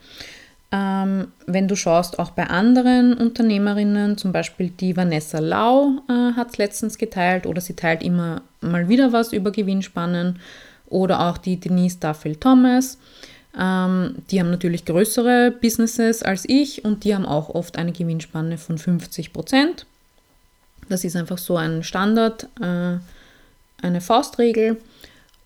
Ähm, 0.71 1.27
wenn 1.45 1.67
du 1.67 1.75
schaust, 1.75 2.17
auch 2.17 2.31
bei 2.31 2.47
anderen 2.47 3.13
Unternehmerinnen, 3.13 4.17
zum 4.17 4.31
Beispiel 4.31 4.69
die 4.69 4.97
Vanessa 4.97 5.39
Lau 5.39 6.01
äh, 6.09 6.33
hat 6.33 6.49
es 6.51 6.57
letztens 6.57 6.97
geteilt 6.97 7.45
oder 7.45 7.61
sie 7.61 7.75
teilt 7.75 8.01
immer 8.01 8.41
mal 8.61 8.89
wieder 8.89 9.13
was 9.13 9.31
über 9.31 9.51
Gewinnspannen 9.51 10.39
oder 10.87 11.29
auch 11.29 11.37
die 11.37 11.59
Denise 11.59 11.99
Duffield 11.99 12.41
Thomas. 12.41 12.97
Ähm, 13.59 14.15
die 14.29 14.39
haben 14.39 14.51
natürlich 14.51 14.85
größere 14.85 15.51
Businesses 15.51 16.23
als 16.23 16.45
ich 16.47 16.83
und 16.83 17.03
die 17.03 17.15
haben 17.15 17.25
auch 17.25 17.49
oft 17.49 17.77
eine 17.77 17.91
Gewinnspanne 17.91 18.57
von 18.57 18.77
50 18.77 19.33
Prozent. 19.33 19.85
Das 20.89 21.03
ist 21.03 21.15
einfach 21.15 21.37
so 21.37 21.57
ein 21.57 21.83
Standard, 21.83 22.47
äh, 22.61 22.97
eine 23.81 24.01
Faustregel. 24.01 24.77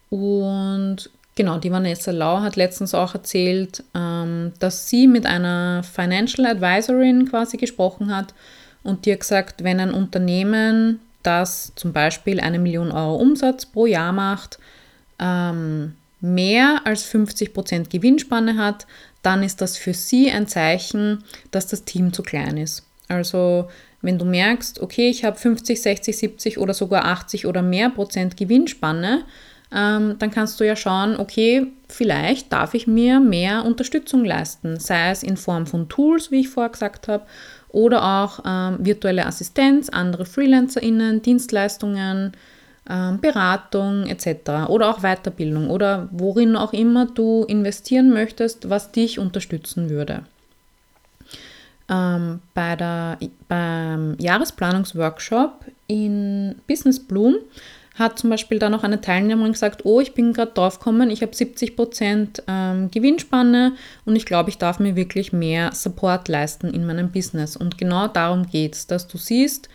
Und 0.10 1.10
genau, 1.36 1.60
die 1.60 1.72
Vanessa 1.72 2.12
Lau 2.12 2.41
hat 2.41 2.56
letztens 2.56 2.93
auch 2.93 3.13
erzählt, 3.13 3.84
ähm, 3.93 4.54
dass 4.60 4.89
sie 4.89 5.08
mit 5.08 5.26
einer 5.26 5.84
Financial 5.84 6.48
Advisorin 6.48 7.30
quasi 7.30 7.58
gesprochen 7.58 8.13
hat 8.15 8.34
und 8.84 9.06
die 9.06 9.13
hat 9.13 9.19
gesagt, 9.22 9.63
wenn 9.63 9.80
ein 9.80 9.93
Unternehmen, 9.93 11.00
das 11.24 11.74
zum 11.76 11.93
Beispiel 11.93 12.39
eine 12.39 12.60
Million 12.60 12.91
Euro 12.91 13.15
Umsatz 13.15 13.65
pro 13.65 13.86
Jahr 13.86 14.13
macht, 14.13 14.58
ähm, 15.19 15.95
mehr 16.21 16.82
als 16.86 17.05
50% 17.05 17.89
Gewinnspanne 17.89 18.58
hat, 18.58 18.88
dann 19.21 19.43
ist 19.43 19.62
das 19.62 19.77
für 19.77 19.93
sie 19.93 20.32
ein 20.32 20.47
Zeichen, 20.47 21.23
dass 21.51 21.67
das 21.67 21.84
Team 21.84 22.13
zu 22.13 22.23
klein 22.23 22.58
ist. 22.58 22.86
Also 23.08 23.67
wenn 24.01 24.17
du 24.17 24.25
merkst, 24.25 24.79
okay, 24.79 25.10
ich 25.10 25.25
habe 25.25 25.38
50, 25.38 25.82
60, 25.82 26.17
70 26.17 26.58
oder 26.58 26.73
sogar 26.73 27.05
80 27.05 27.45
oder 27.45 27.62
mehr 27.62 27.89
Prozent 27.89 28.38
Gewinnspanne, 28.38 29.25
ähm, 29.71 30.15
dann 30.17 30.32
kannst 30.32 30.60
du 30.60 30.65
ja 30.65 30.75
schauen, 30.75 31.17
okay, 31.17 31.67
vielleicht 31.88 32.51
darf 32.51 32.73
ich 32.73 32.88
mir 32.88 33.19
mehr 33.19 33.65
Unterstützung 33.65 34.25
leisten, 34.25 34.79
sei 34.79 35.12
es 35.12 35.21
in 35.21 35.38
Form 35.38 35.67
von 35.67 35.89
Tools, 35.89 36.32
wie 36.32 36.41
ich 36.41 36.49
vorher 36.49 36.71
gesagt 36.71 37.08
habe, 37.08 37.25
oder 37.69 38.03
auch 38.03 38.39
ähm, 38.45 38.77
virtuelle 38.79 39.27
Assistenz, 39.27 39.89
andere 39.89 40.25
FreelancerInnen, 40.25 41.21
Dienstleistungen, 41.21 42.32
Beratung 43.21 44.08
etc. 44.08 44.67
oder 44.67 44.89
auch 44.89 45.02
Weiterbildung 45.02 45.69
oder 45.69 46.10
worin 46.12 46.56
auch 46.56 46.73
immer 46.73 47.06
du 47.06 47.43
investieren 47.43 48.10
möchtest, 48.12 48.69
was 48.69 48.91
dich 48.91 49.19
unterstützen 49.19 49.89
würde. 49.89 50.23
Ähm, 51.89 52.39
bei 52.54 52.75
der, 52.75 53.17
beim 53.47 54.15
Jahresplanungsworkshop 54.19 55.65
in 55.88 56.56
Business 56.67 56.99
Bloom 56.99 57.36
hat 57.95 58.17
zum 58.17 58.30
Beispiel 58.30 58.60
da 58.60 58.69
noch 58.69 58.84
eine 58.84 59.02
Teilnehmerin 59.02 59.52
gesagt, 59.52 59.86
oh, 59.86 59.99
ich 59.99 60.13
bin 60.13 60.34
gerade 60.34 60.54
drauf 60.54 60.80
gekommen, 60.80 61.12
ich 61.12 61.21
habe 61.21 61.34
70% 61.34 62.43
ähm, 62.47 62.89
Gewinnspanne 62.91 63.73
und 64.06 64.15
ich 64.15 64.25
glaube, 64.25 64.49
ich 64.49 64.58
darf 64.58 64.80
mir 64.80 64.95
wirklich 64.95 65.34
mehr 65.34 65.73
Support 65.73 66.30
leisten 66.30 66.69
in 66.69 66.88
meinem 66.88 67.12
Business. 67.12 67.58
Und 67.58 67.78
genau 67.78 68.08
darum 68.08 68.47
geht 68.47 68.75
es, 68.75 68.88
dass 68.88 69.08
du 69.08 69.17
siehst, 69.17 69.67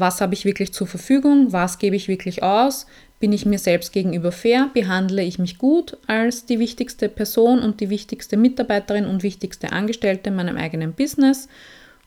was 0.00 0.20
habe 0.20 0.34
ich 0.34 0.44
wirklich 0.44 0.72
zur 0.72 0.86
Verfügung, 0.86 1.52
was 1.52 1.78
gebe 1.78 1.96
ich 1.96 2.08
wirklich 2.08 2.42
aus, 2.42 2.86
bin 3.20 3.32
ich 3.32 3.44
mir 3.44 3.58
selbst 3.58 3.92
gegenüber 3.92 4.32
fair, 4.32 4.70
behandle 4.72 5.22
ich 5.22 5.38
mich 5.38 5.58
gut 5.58 5.98
als 6.06 6.46
die 6.46 6.58
wichtigste 6.58 7.08
Person 7.08 7.60
und 7.60 7.80
die 7.80 7.90
wichtigste 7.90 8.36
Mitarbeiterin 8.36 9.04
und 9.04 9.22
wichtigste 9.22 9.72
Angestellte 9.72 10.30
in 10.30 10.36
meinem 10.36 10.56
eigenen 10.56 10.94
Business 10.94 11.48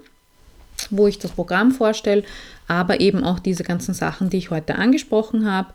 wo 0.90 1.08
ich 1.08 1.20
das 1.20 1.32
Programm 1.32 1.72
vorstelle, 1.72 2.24
aber 2.68 3.00
eben 3.00 3.24
auch 3.24 3.40
diese 3.40 3.64
ganzen 3.64 3.94
Sachen, 3.94 4.30
die 4.30 4.38
ich 4.38 4.52
heute 4.52 4.76
angesprochen 4.76 5.50
habe. 5.50 5.74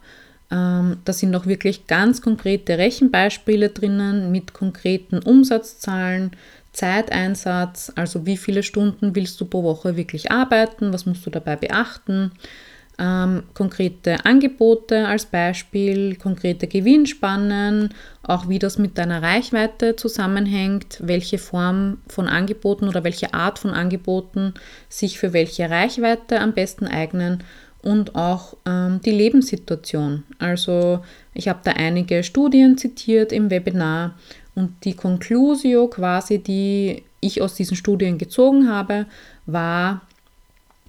Ähm, 0.51 0.99
da 1.05 1.13
sind 1.13 1.35
auch 1.35 1.47
wirklich 1.47 1.87
ganz 1.87 2.23
konkrete 2.23 2.79
Rechenbeispiele 2.79 3.71
drinnen 3.71 4.31
mit 4.31 4.53
konkreten 4.53 5.19
Umsatzzahlen, 5.19 6.33
Zeiteinsatz, 6.73 7.93
also 7.97 8.25
wie 8.25 8.37
viele 8.37 8.63
Stunden 8.63 9.15
willst 9.17 9.41
du 9.41 9.47
pro 9.47 9.63
Woche 9.63 9.97
wirklich 9.97 10.31
arbeiten, 10.31 10.93
was 10.93 11.07
musst 11.07 11.27
du 11.27 11.31
dabei 11.31 11.57
beachten, 11.57 12.31
ähm, 12.99 13.45
konkrete 13.55 14.25
Angebote 14.25 15.07
als 15.07 15.27
Beispiel, 15.27 16.17
konkrete 16.17 16.67
Gewinnspannen, 16.67 17.91
auch 18.23 18.49
wie 18.49 18.59
das 18.59 18.79
mit 18.79 18.99
deiner 18.99 19.23
Reichweite 19.23 19.97
zusammenhängt, 19.97 20.99
welche 21.01 21.39
Form 21.39 21.99
von 22.09 22.29
Angeboten 22.29 22.89
oder 22.89 23.05
welche 23.05 23.35
Art 23.35 23.59
von 23.59 23.71
Angeboten 23.71 24.55
sich 24.89 25.19
für 25.19 25.33
welche 25.33 25.71
Reichweite 25.71 26.41
am 26.41 26.53
besten 26.53 26.87
eignen 26.87 27.45
und 27.83 28.17
auch 28.17 28.57
ähm, 28.67 29.01
die 29.05 29.13
Lebenssituation. 29.13 30.25
Also 30.39 31.01
ich 31.35 31.49
habe 31.49 31.61
da 31.63 31.73
einige 31.73 32.25
Studien 32.25 32.77
zitiert 32.77 33.33
im 33.33 33.51
Webinar 33.51 34.15
und 34.55 34.85
die 34.85 34.95
Conclusio 34.95 35.87
quasi, 35.87 36.39
die 36.39 37.05
ich 37.21 37.41
aus 37.43 37.55
diesen 37.55 37.77
Studien 37.77 38.19
gezogen 38.19 38.69
habe, 38.69 39.07
war, 39.47 40.03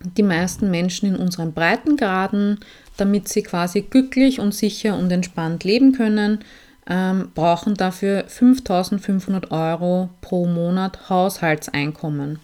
die 0.02 0.24
meisten 0.24 0.72
Menschen 0.72 1.10
in 1.10 1.16
unseren 1.16 1.54
Breitengraden, 1.54 2.60
damit 2.98 3.28
sie 3.28 3.44
quasi 3.44 3.82
glücklich 3.82 4.40
und 4.40 4.54
sicher 4.54 4.98
und 4.98 5.12
entspannt 5.12 5.64
leben 5.64 5.94
können, 5.94 6.40
ähm, 6.88 7.32
brauchen 7.36 7.76
dafür 7.76 8.24
5500 8.28 9.52
Euro 9.52 10.10
pro 10.22 10.46
Monat 10.46 11.10
Haushaltseinkommen. 11.10 12.40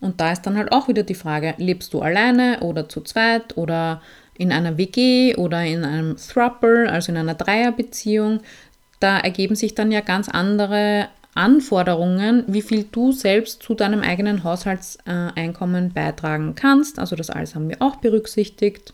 Und 0.00 0.20
da 0.20 0.32
ist 0.32 0.42
dann 0.42 0.56
halt 0.56 0.72
auch 0.72 0.88
wieder 0.88 1.02
die 1.02 1.14
Frage, 1.14 1.54
lebst 1.58 1.92
du 1.92 2.00
alleine 2.00 2.60
oder 2.60 2.88
zu 2.88 3.02
zweit 3.02 3.56
oder 3.56 4.00
in 4.34 4.52
einer 4.52 4.78
WG 4.78 5.36
oder 5.36 5.62
in 5.64 5.84
einem 5.84 6.16
Thruple, 6.16 6.90
also 6.90 7.12
in 7.12 7.18
einer 7.18 7.34
Dreierbeziehung. 7.34 8.40
Da 8.98 9.18
ergeben 9.18 9.54
sich 9.54 9.74
dann 9.74 9.92
ja 9.92 10.00
ganz 10.00 10.30
andere 10.30 11.08
Anforderungen, 11.34 12.44
wie 12.46 12.62
viel 12.62 12.84
du 12.90 13.12
selbst 13.12 13.62
zu 13.62 13.74
deinem 13.74 14.00
eigenen 14.00 14.42
Haushaltseinkommen 14.44 15.92
beitragen 15.92 16.54
kannst. 16.54 16.98
Also 16.98 17.16
das 17.16 17.30
alles 17.30 17.54
haben 17.54 17.68
wir 17.68 17.80
auch 17.80 17.96
berücksichtigt. 17.96 18.92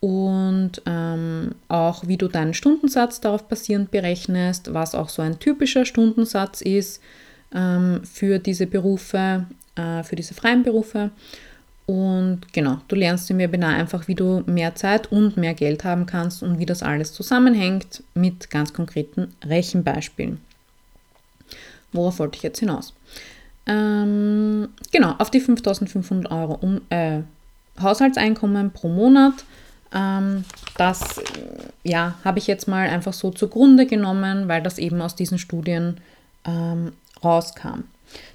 und 0.00 0.82
ähm, 0.84 1.52
auch 1.68 2.06
wie 2.06 2.16
du 2.16 2.28
deinen 2.28 2.54
Stundensatz 2.54 3.20
darauf 3.20 3.48
basierend 3.48 3.90
berechnest, 3.90 4.74
was 4.74 4.94
auch 4.94 5.08
so 5.08 5.22
ein 5.22 5.38
typischer 5.38 5.84
Stundensatz 5.86 6.60
ist 6.60 7.00
ähm, 7.54 8.02
für 8.04 8.38
diese 8.38 8.66
Berufe, 8.66 9.46
äh, 9.74 10.02
für 10.02 10.16
diese 10.16 10.34
freien 10.34 10.62
Berufe. 10.62 11.10
Und 11.86 12.52
genau, 12.52 12.78
du 12.88 12.96
lernst 12.96 13.30
im 13.30 13.38
Webinar 13.38 13.74
einfach, 13.74 14.08
wie 14.08 14.16
du 14.16 14.42
mehr 14.46 14.74
Zeit 14.74 15.10
und 15.12 15.36
mehr 15.36 15.54
Geld 15.54 15.84
haben 15.84 16.04
kannst 16.04 16.42
und 16.42 16.58
wie 16.58 16.66
das 16.66 16.82
alles 16.82 17.12
zusammenhängt 17.12 18.02
mit 18.14 18.50
ganz 18.50 18.72
konkreten 18.72 19.28
Rechenbeispielen. 19.44 20.40
Worauf 21.96 22.18
wollte 22.18 22.36
ich 22.36 22.42
jetzt 22.42 22.60
hinaus? 22.60 22.94
Ähm, 23.66 24.68
genau, 24.92 25.14
auf 25.18 25.30
die 25.30 25.40
5500 25.40 26.30
Euro 26.30 26.54
um, 26.60 26.80
äh, 26.90 27.22
Haushaltseinkommen 27.80 28.70
pro 28.70 28.88
Monat. 28.88 29.44
Ähm, 29.92 30.44
das 30.76 31.20
ja, 31.82 32.14
habe 32.24 32.38
ich 32.38 32.46
jetzt 32.46 32.68
mal 32.68 32.88
einfach 32.88 33.12
so 33.12 33.30
zugrunde 33.30 33.86
genommen, 33.86 34.48
weil 34.48 34.62
das 34.62 34.78
eben 34.78 35.00
aus 35.00 35.16
diesen 35.16 35.38
Studien 35.38 35.98
ähm, 36.44 36.92
rauskam. 37.22 37.84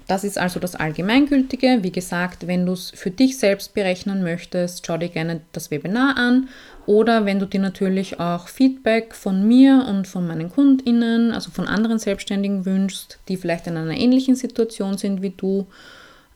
Das 0.07 0.23
ist 0.23 0.37
also 0.37 0.59
das 0.59 0.75
Allgemeingültige. 0.75 1.79
Wie 1.81 1.91
gesagt, 1.91 2.47
wenn 2.47 2.65
du 2.65 2.73
es 2.73 2.91
für 2.91 3.11
dich 3.11 3.37
selbst 3.37 3.73
berechnen 3.73 4.23
möchtest, 4.23 4.85
schau 4.85 4.97
dir 4.97 5.09
gerne 5.09 5.41
das 5.51 5.71
Webinar 5.71 6.17
an. 6.17 6.49
Oder 6.85 7.25
wenn 7.25 7.39
du 7.39 7.45
dir 7.45 7.59
natürlich 7.59 8.19
auch 8.19 8.47
Feedback 8.47 9.13
von 9.15 9.47
mir 9.47 9.85
und 9.87 10.07
von 10.07 10.27
meinen 10.27 10.51
KundInnen, 10.51 11.31
also 11.31 11.51
von 11.51 11.67
anderen 11.67 11.99
Selbstständigen 11.99 12.65
wünschst, 12.65 13.19
die 13.27 13.37
vielleicht 13.37 13.67
in 13.67 13.77
einer 13.77 13.97
ähnlichen 13.97 14.35
Situation 14.35 14.97
sind 14.97 15.21
wie 15.21 15.29
du, 15.29 15.67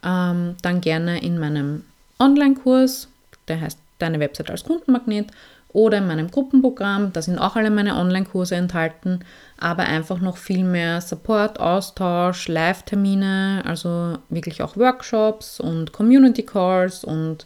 ähm, 0.04 0.56
dann 0.62 0.82
gerne 0.82 1.22
in 1.22 1.40
meinem 1.40 1.84
Online-Kurs, 2.20 3.10
der 3.48 3.62
heißt 3.62 3.80
Deine 3.98 4.20
Website 4.20 4.52
als 4.52 4.66
Kundenmagnet, 4.66 5.28
oder 5.76 5.98
in 5.98 6.08
meinem 6.08 6.32
Gruppenprogramm. 6.32 7.12
Da 7.12 7.22
sind 7.22 7.38
auch 7.38 7.58
alle 7.58 7.70
meine 7.70 7.98
Online-Kurse 7.98 8.56
enthalten, 8.56 9.20
aber 9.60 9.84
einfach 9.84 10.20
noch 10.22 10.38
viel 10.38 10.64
mehr 10.64 11.02
Support, 11.02 11.60
Austausch, 11.60 12.48
Live-Termine, 12.48 13.62
also 13.66 14.18
wirklich 14.30 14.62
auch 14.62 14.78
Workshops 14.78 15.60
und 15.60 15.92
Community 15.92 16.44
Calls 16.44 17.04
und 17.04 17.46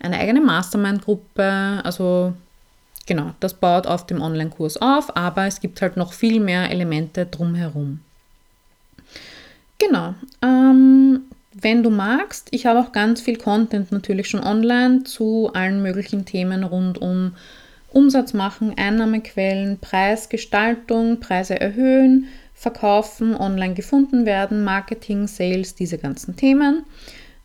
eine 0.00 0.18
eigene 0.18 0.40
Mastermind-Gruppe. 0.40 1.80
Also 1.84 2.34
genau, 3.06 3.30
das 3.38 3.54
baut 3.54 3.86
auf 3.86 4.06
dem 4.06 4.20
Online-Kurs 4.20 4.78
auf, 4.78 5.16
aber 5.16 5.46
es 5.46 5.60
gibt 5.60 5.80
halt 5.80 5.96
noch 5.96 6.12
viel 6.12 6.40
mehr 6.40 6.70
Elemente 6.70 7.26
drumherum. 7.26 8.00
Genau. 9.78 10.14
Ähm, 10.42 11.20
wenn 11.60 11.84
du 11.84 11.90
magst, 11.90 12.48
ich 12.50 12.66
habe 12.66 12.80
auch 12.80 12.90
ganz 12.90 13.20
viel 13.20 13.36
Content 13.36 13.92
natürlich 13.92 14.28
schon 14.28 14.42
online 14.42 15.04
zu 15.04 15.50
allen 15.54 15.80
möglichen 15.80 16.24
Themen 16.24 16.64
rund 16.64 16.98
um 16.98 17.34
Umsatz 17.92 18.34
machen, 18.34 18.74
Einnahmequellen, 18.76 19.78
Preisgestaltung, 19.78 21.20
Preise 21.20 21.60
erhöhen, 21.60 22.28
verkaufen, 22.54 23.36
online 23.36 23.74
gefunden 23.74 24.26
werden, 24.26 24.64
Marketing, 24.64 25.26
Sales, 25.26 25.74
diese 25.74 25.98
ganzen 25.98 26.36
Themen. 26.36 26.84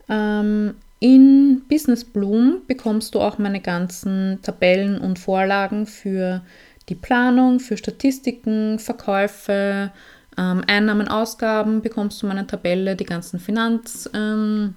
Ähm, 0.09 0.75
in 0.99 1.63
Business 1.67 2.03
Bloom 2.03 2.61
bekommst 2.67 3.13
du 3.13 3.19
auch 3.19 3.37
meine 3.37 3.59
ganzen 3.59 4.39
Tabellen 4.41 4.99
und 4.99 5.19
Vorlagen 5.19 5.85
für 5.85 6.41
die 6.89 6.95
Planung, 6.95 7.59
für 7.59 7.77
Statistiken, 7.77 8.79
Verkäufe, 8.79 9.91
ähm, 10.37 10.63
Einnahmen, 10.67 11.07
Ausgaben 11.07 11.81
bekommst 11.81 12.21
du 12.21 12.27
meine 12.27 12.47
Tabelle, 12.47 12.95
die 12.95 13.05
ganzen 13.05 13.39
Finanzunterlagen, 13.39 14.75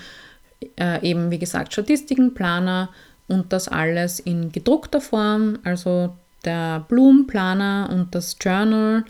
äh, 0.79 1.09
eben 1.09 1.31
wie 1.31 1.39
gesagt 1.39 1.73
Statistiken, 1.73 2.35
Planer 2.35 2.89
und 3.29 3.53
das 3.53 3.69
alles 3.69 4.21
in 4.21 4.53
gedruckter 4.53 5.01
Form, 5.01 5.59
also 5.65 6.15
der 6.45 6.85
Blumenplaner 6.89 7.89
und 7.93 8.15
das 8.15 8.37
Journal 8.41 9.05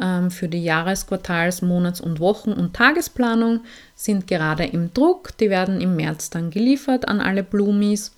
ähm, 0.00 0.30
für 0.30 0.48
die 0.48 0.62
Jahres-, 0.62 1.06
Quartals-, 1.06 1.62
Monats- 1.62 2.00
und 2.00 2.20
Wochen- 2.20 2.52
und 2.52 2.74
Tagesplanung 2.74 3.60
sind 3.94 4.26
gerade 4.26 4.64
im 4.64 4.92
Druck. 4.92 5.36
Die 5.38 5.50
werden 5.50 5.80
im 5.80 5.96
März 5.96 6.30
dann 6.30 6.50
geliefert 6.50 7.08
an 7.08 7.20
alle 7.20 7.42
Blumis. 7.42 8.12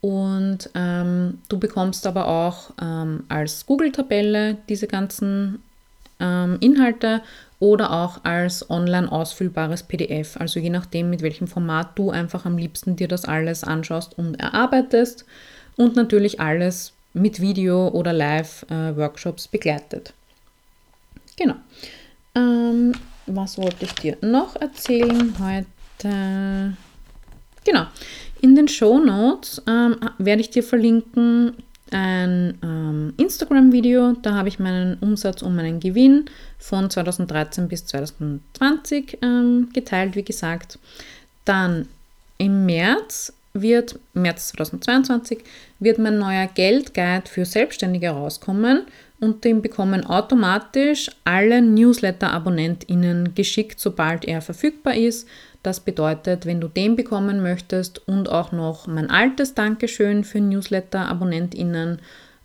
Und 0.00 0.70
ähm, 0.74 1.38
du 1.48 1.58
bekommst 1.58 2.06
aber 2.06 2.26
auch 2.26 2.70
ähm, 2.80 3.24
als 3.28 3.66
Google-Tabelle 3.66 4.56
diese 4.68 4.86
ganzen 4.86 5.62
ähm, 6.18 6.56
Inhalte 6.60 7.22
oder 7.60 7.92
auch 7.92 8.24
als 8.24 8.68
online 8.70 9.12
ausfüllbares 9.12 9.84
PDF. 9.84 10.36
Also 10.38 10.58
je 10.58 10.70
nachdem, 10.70 11.10
mit 11.10 11.22
welchem 11.22 11.46
Format 11.46 11.96
du 11.96 12.10
einfach 12.10 12.46
am 12.46 12.56
liebsten 12.56 12.96
dir 12.96 13.06
das 13.06 13.26
alles 13.26 13.62
anschaust 13.62 14.18
und 14.18 14.40
erarbeitest. 14.40 15.26
Und 15.76 15.94
natürlich 15.94 16.40
alles 16.40 16.92
mit 17.12 17.40
Video 17.40 17.88
oder 17.88 18.12
Live-Workshops 18.12 19.46
äh, 19.46 19.48
begleitet. 19.52 20.12
Genau. 21.36 21.54
Ähm, 22.34 22.92
was 23.26 23.58
wollte 23.58 23.84
ich 23.84 23.94
dir 23.94 24.16
noch 24.22 24.56
erzählen 24.56 25.34
heute? 25.38 26.76
Genau. 27.64 27.86
In 28.40 28.56
den 28.56 28.68
Show 28.68 28.98
Notes 28.98 29.62
ähm, 29.68 29.96
werde 30.18 30.40
ich 30.40 30.50
dir 30.50 30.62
verlinken 30.62 31.54
ein 31.92 32.58
ähm, 32.62 33.14
Instagram-Video. 33.16 34.14
Da 34.22 34.34
habe 34.34 34.48
ich 34.48 34.58
meinen 34.58 34.98
Umsatz 35.00 35.42
und 35.42 35.56
meinen 35.56 35.80
Gewinn 35.80 36.26
von 36.58 36.90
2013 36.90 37.68
bis 37.68 37.86
2020 37.86 39.18
ähm, 39.22 39.68
geteilt, 39.72 40.16
wie 40.16 40.24
gesagt. 40.24 40.78
Dann 41.44 41.88
im 42.38 42.66
März 42.66 43.32
wird, 43.52 43.98
März 44.14 44.48
2022, 44.48 45.40
wird 45.78 45.98
mein 45.98 46.18
neuer 46.18 46.46
Geldguide 46.46 47.28
für 47.28 47.44
Selbstständige 47.44 48.10
rauskommen 48.10 48.82
und 49.20 49.44
den 49.44 49.60
bekommen 49.60 50.06
automatisch 50.06 51.10
alle 51.24 51.60
Newsletter-AbonnentInnen 51.60 53.34
geschickt, 53.34 53.80
sobald 53.80 54.24
er 54.24 54.40
verfügbar 54.40 54.94
ist. 54.94 55.28
Das 55.62 55.80
bedeutet, 55.80 56.46
wenn 56.46 56.60
du 56.60 56.68
den 56.68 56.96
bekommen 56.96 57.42
möchtest 57.42 58.06
und 58.08 58.30
auch 58.30 58.52
noch 58.52 58.86
mein 58.86 59.10
altes 59.10 59.54
Dankeschön 59.54 60.24
für 60.24 60.40
Newsletter-AbonnentInnen, 60.40 61.98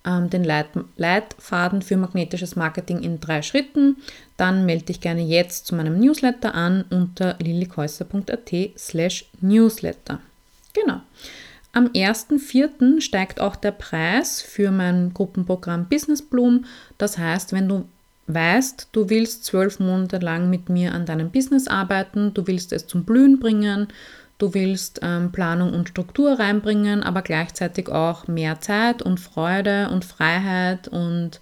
ähm, 0.06 0.30
den 0.30 0.43
Leit 0.43 0.67
Leitfaden 0.97 1.82
für 1.82 1.97
magnetisches 1.97 2.56
Marketing 2.56 3.01
in 3.01 3.19
drei 3.19 3.41
Schritten, 3.41 3.97
dann 4.38 4.65
melde 4.65 4.86
dich 4.86 5.01
gerne 5.01 5.21
jetzt 5.21 5.67
zu 5.67 5.75
meinem 5.75 5.99
Newsletter 5.99 6.54
an 6.54 6.84
unter 6.89 7.38
lillikäuser.at 7.39 8.51
slash 8.78 9.25
newsletter. 9.39 10.19
Genau. 10.73 11.01
Am 11.71 11.88
1.4. 11.88 13.01
steigt 13.01 13.41
auch 13.41 13.56
der 13.56 13.71
Preis 13.71 14.41
für 14.41 14.71
mein 14.71 15.13
Gruppenprogramm 15.13 15.88
Business 15.89 16.21
Bloom. 16.21 16.65
Das 16.97 17.17
heißt, 17.17 17.51
wenn 17.51 17.67
du 17.67 17.86
weißt, 18.27 18.89
du 18.91 19.09
willst 19.09 19.45
zwölf 19.45 19.79
Monate 19.79 20.17
lang 20.17 20.49
mit 20.49 20.69
mir 20.69 20.93
an 20.93 21.05
deinem 21.05 21.31
Business 21.31 21.67
arbeiten, 21.67 22.33
du 22.33 22.47
willst 22.47 22.73
es 22.73 22.88
zum 22.88 23.03
Blühen 23.03 23.39
bringen, 23.39 23.88
du 24.38 24.53
willst 24.53 24.99
ähm, 25.03 25.31
Planung 25.31 25.73
und 25.73 25.89
Struktur 25.89 26.39
reinbringen, 26.39 27.03
aber 27.03 27.21
gleichzeitig 27.21 27.89
auch 27.89 28.27
mehr 28.27 28.59
Zeit 28.61 29.01
und 29.01 29.19
Freude 29.19 29.89
und 29.89 30.05
Freiheit 30.05 30.88
und 30.88 31.39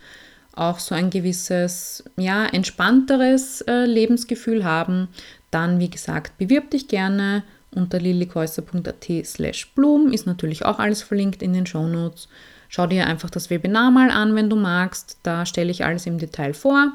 auch 0.55 0.79
so 0.79 0.93
ein 0.93 1.09
gewisses, 1.09 2.03
ja, 2.15 2.45
entspannteres 2.45 3.61
äh, 3.61 3.85
Lebensgefühl 3.85 4.63
haben, 4.63 5.07
dann, 5.51 5.79
wie 5.79 5.89
gesagt, 5.89 6.37
bewirb 6.37 6.69
dich 6.71 6.87
gerne 6.87 7.43
unter 7.71 7.99
lillikäuser.at 7.99 9.25
slash 9.25 9.73
blum, 9.73 10.11
ist 10.11 10.27
natürlich 10.27 10.63
auch 10.63 10.79
alles 10.79 11.01
verlinkt 11.01 11.41
in 11.41 11.53
den 11.53 11.65
Show 11.65 11.87
Notes. 11.87 12.27
Schau 12.75 12.87
dir 12.87 13.05
einfach 13.05 13.29
das 13.29 13.51
Webinar 13.51 13.91
mal 13.91 14.09
an, 14.09 14.33
wenn 14.33 14.49
du 14.49 14.55
magst. 14.55 15.17
Da 15.21 15.45
stelle 15.45 15.69
ich 15.69 15.85
alles 15.85 16.07
im 16.07 16.17
Detail 16.17 16.55
vor. 16.55 16.93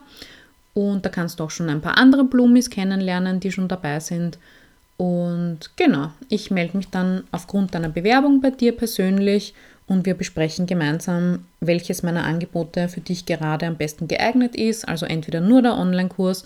Und 0.75 1.07
da 1.07 1.09
kannst 1.09 1.39
du 1.39 1.45
auch 1.45 1.53
schon 1.53 1.71
ein 1.71 1.81
paar 1.81 1.97
andere 1.99 2.25
Blumis 2.25 2.69
kennenlernen, 2.69 3.39
die 3.39 3.53
schon 3.53 3.69
dabei 3.69 4.01
sind. 4.01 4.41
Und 4.97 5.71
genau, 5.77 6.11
ich 6.29 6.51
melde 6.51 6.79
mich 6.79 6.89
dann 6.89 7.23
aufgrund 7.31 7.77
deiner 7.77 7.91
Bewerbung 7.91 8.41
bei 8.41 8.51
dir 8.51 8.77
persönlich 8.77 9.55
und 9.87 10.05
wir 10.05 10.15
besprechen 10.15 10.67
gemeinsam, 10.67 11.45
welches 11.61 12.03
meiner 12.03 12.25
Angebote 12.25 12.89
für 12.89 13.01
dich 13.01 13.25
gerade 13.25 13.65
am 13.69 13.77
besten 13.77 14.09
geeignet 14.09 14.57
ist. 14.57 14.89
Also 14.89 15.07
entweder 15.07 15.41
nur 15.41 15.63
der 15.63 15.77
Online-Kurs 15.77 16.43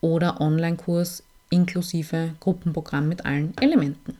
oder 0.00 0.40
Online-Kurs 0.40 1.24
inklusive 1.50 2.34
Gruppenprogramm 2.38 3.08
mit 3.08 3.26
allen 3.26 3.52
Elementen. 3.60 4.16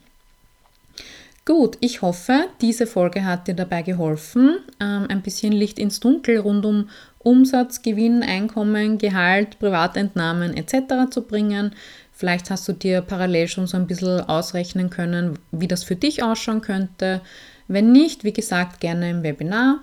Gut, 1.46 1.78
ich 1.78 2.02
hoffe, 2.02 2.48
diese 2.60 2.88
Folge 2.88 3.24
hat 3.24 3.46
dir 3.46 3.54
dabei 3.54 3.82
geholfen, 3.82 4.56
ähm, 4.80 5.06
ein 5.08 5.22
bisschen 5.22 5.52
Licht 5.52 5.78
ins 5.78 6.00
Dunkel 6.00 6.38
rund 6.38 6.66
um 6.66 6.88
Umsatz, 7.20 7.82
Gewinn, 7.82 8.24
Einkommen, 8.24 8.98
Gehalt, 8.98 9.60
Privatentnahmen 9.60 10.56
etc. 10.56 11.08
zu 11.08 11.22
bringen. 11.22 11.70
Vielleicht 12.10 12.50
hast 12.50 12.66
du 12.66 12.72
dir 12.72 13.00
parallel 13.00 13.46
schon 13.46 13.68
so 13.68 13.76
ein 13.76 13.86
bisschen 13.86 14.22
ausrechnen 14.22 14.90
können, 14.90 15.38
wie 15.52 15.68
das 15.68 15.84
für 15.84 15.94
dich 15.94 16.20
ausschauen 16.20 16.62
könnte. 16.62 17.20
Wenn 17.68 17.92
nicht, 17.92 18.24
wie 18.24 18.32
gesagt, 18.32 18.80
gerne 18.80 19.08
im 19.08 19.22
Webinar. 19.22 19.78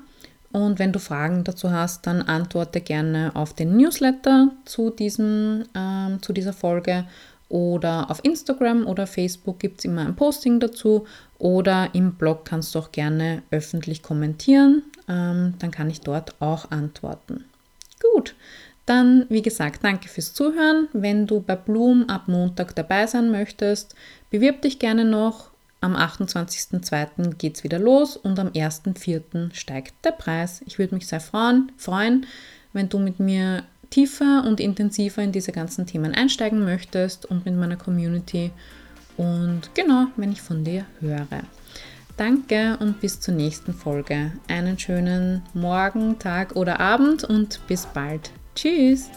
Und 0.51 0.79
wenn 0.79 0.91
du 0.91 0.99
Fragen 0.99 1.45
dazu 1.45 1.71
hast, 1.71 2.05
dann 2.05 2.23
antworte 2.23 2.81
gerne 2.81 3.31
auf 3.35 3.53
den 3.53 3.77
Newsletter 3.77 4.51
zu, 4.65 4.89
diesem, 4.89 5.63
ähm, 5.73 6.21
zu 6.21 6.33
dieser 6.33 6.53
Folge 6.53 7.05
oder 7.53 8.09
auf 8.09 8.19
Instagram 8.23 8.87
oder 8.87 9.05
Facebook 9.05 9.59
gibt 9.59 9.79
es 9.79 9.85
immer 9.85 10.01
ein 10.01 10.15
Posting 10.15 10.59
dazu 10.59 11.05
oder 11.43 11.89
im 11.93 12.13
Blog 12.13 12.45
kannst 12.45 12.73
du 12.73 12.79
auch 12.79 12.93
gerne 12.93 13.43
öffentlich 13.51 14.01
kommentieren. 14.01 14.81
Ähm, 15.09 15.55
dann 15.59 15.71
kann 15.71 15.89
ich 15.89 15.99
dort 15.99 16.39
auch 16.39 16.71
antworten. 16.71 17.43
Gut, 18.01 18.33
dann 18.85 19.25
wie 19.27 19.41
gesagt, 19.41 19.83
danke 19.83 20.07
fürs 20.07 20.33
Zuhören. 20.33 20.87
Wenn 20.93 21.27
du 21.27 21.41
bei 21.41 21.57
Bloom 21.57 22.09
ab 22.09 22.29
Montag 22.29 22.73
dabei 22.75 23.07
sein 23.07 23.29
möchtest, 23.29 23.93
bewirb 24.29 24.61
dich 24.61 24.79
gerne 24.79 25.03
noch. 25.03 25.51
Am 25.81 25.97
28.02. 25.97 27.35
geht 27.35 27.57
es 27.57 27.65
wieder 27.65 27.77
los 27.77 28.15
und 28.15 28.39
am 28.39 28.47
1.04. 28.47 29.53
steigt 29.53 29.93
der 30.05 30.11
Preis. 30.11 30.61
Ich 30.65 30.79
würde 30.79 30.95
mich 30.95 31.07
sehr 31.07 31.19
freuen, 31.19 31.73
freuen, 31.75 32.25
wenn 32.71 32.87
du 32.87 32.99
mit 32.99 33.19
mir 33.19 33.63
tiefer 33.89 34.45
und 34.47 34.61
intensiver 34.61 35.21
in 35.21 35.33
diese 35.33 35.51
ganzen 35.51 35.87
Themen 35.87 36.13
einsteigen 36.13 36.63
möchtest 36.63 37.25
und 37.25 37.43
mit 37.43 37.55
meiner 37.57 37.75
Community. 37.75 38.51
Und 39.17 39.73
genau, 39.73 40.07
wenn 40.15 40.31
ich 40.31 40.41
von 40.41 40.63
dir 40.63 40.85
höre. 40.99 41.43
Danke 42.17 42.77
und 42.79 42.99
bis 42.99 43.19
zur 43.19 43.33
nächsten 43.33 43.73
Folge. 43.73 44.33
Einen 44.47 44.77
schönen 44.77 45.41
Morgen, 45.53 46.19
Tag 46.19 46.55
oder 46.55 46.79
Abend 46.79 47.23
und 47.23 47.59
bis 47.67 47.87
bald. 47.87 48.31
Tschüss! 48.55 49.09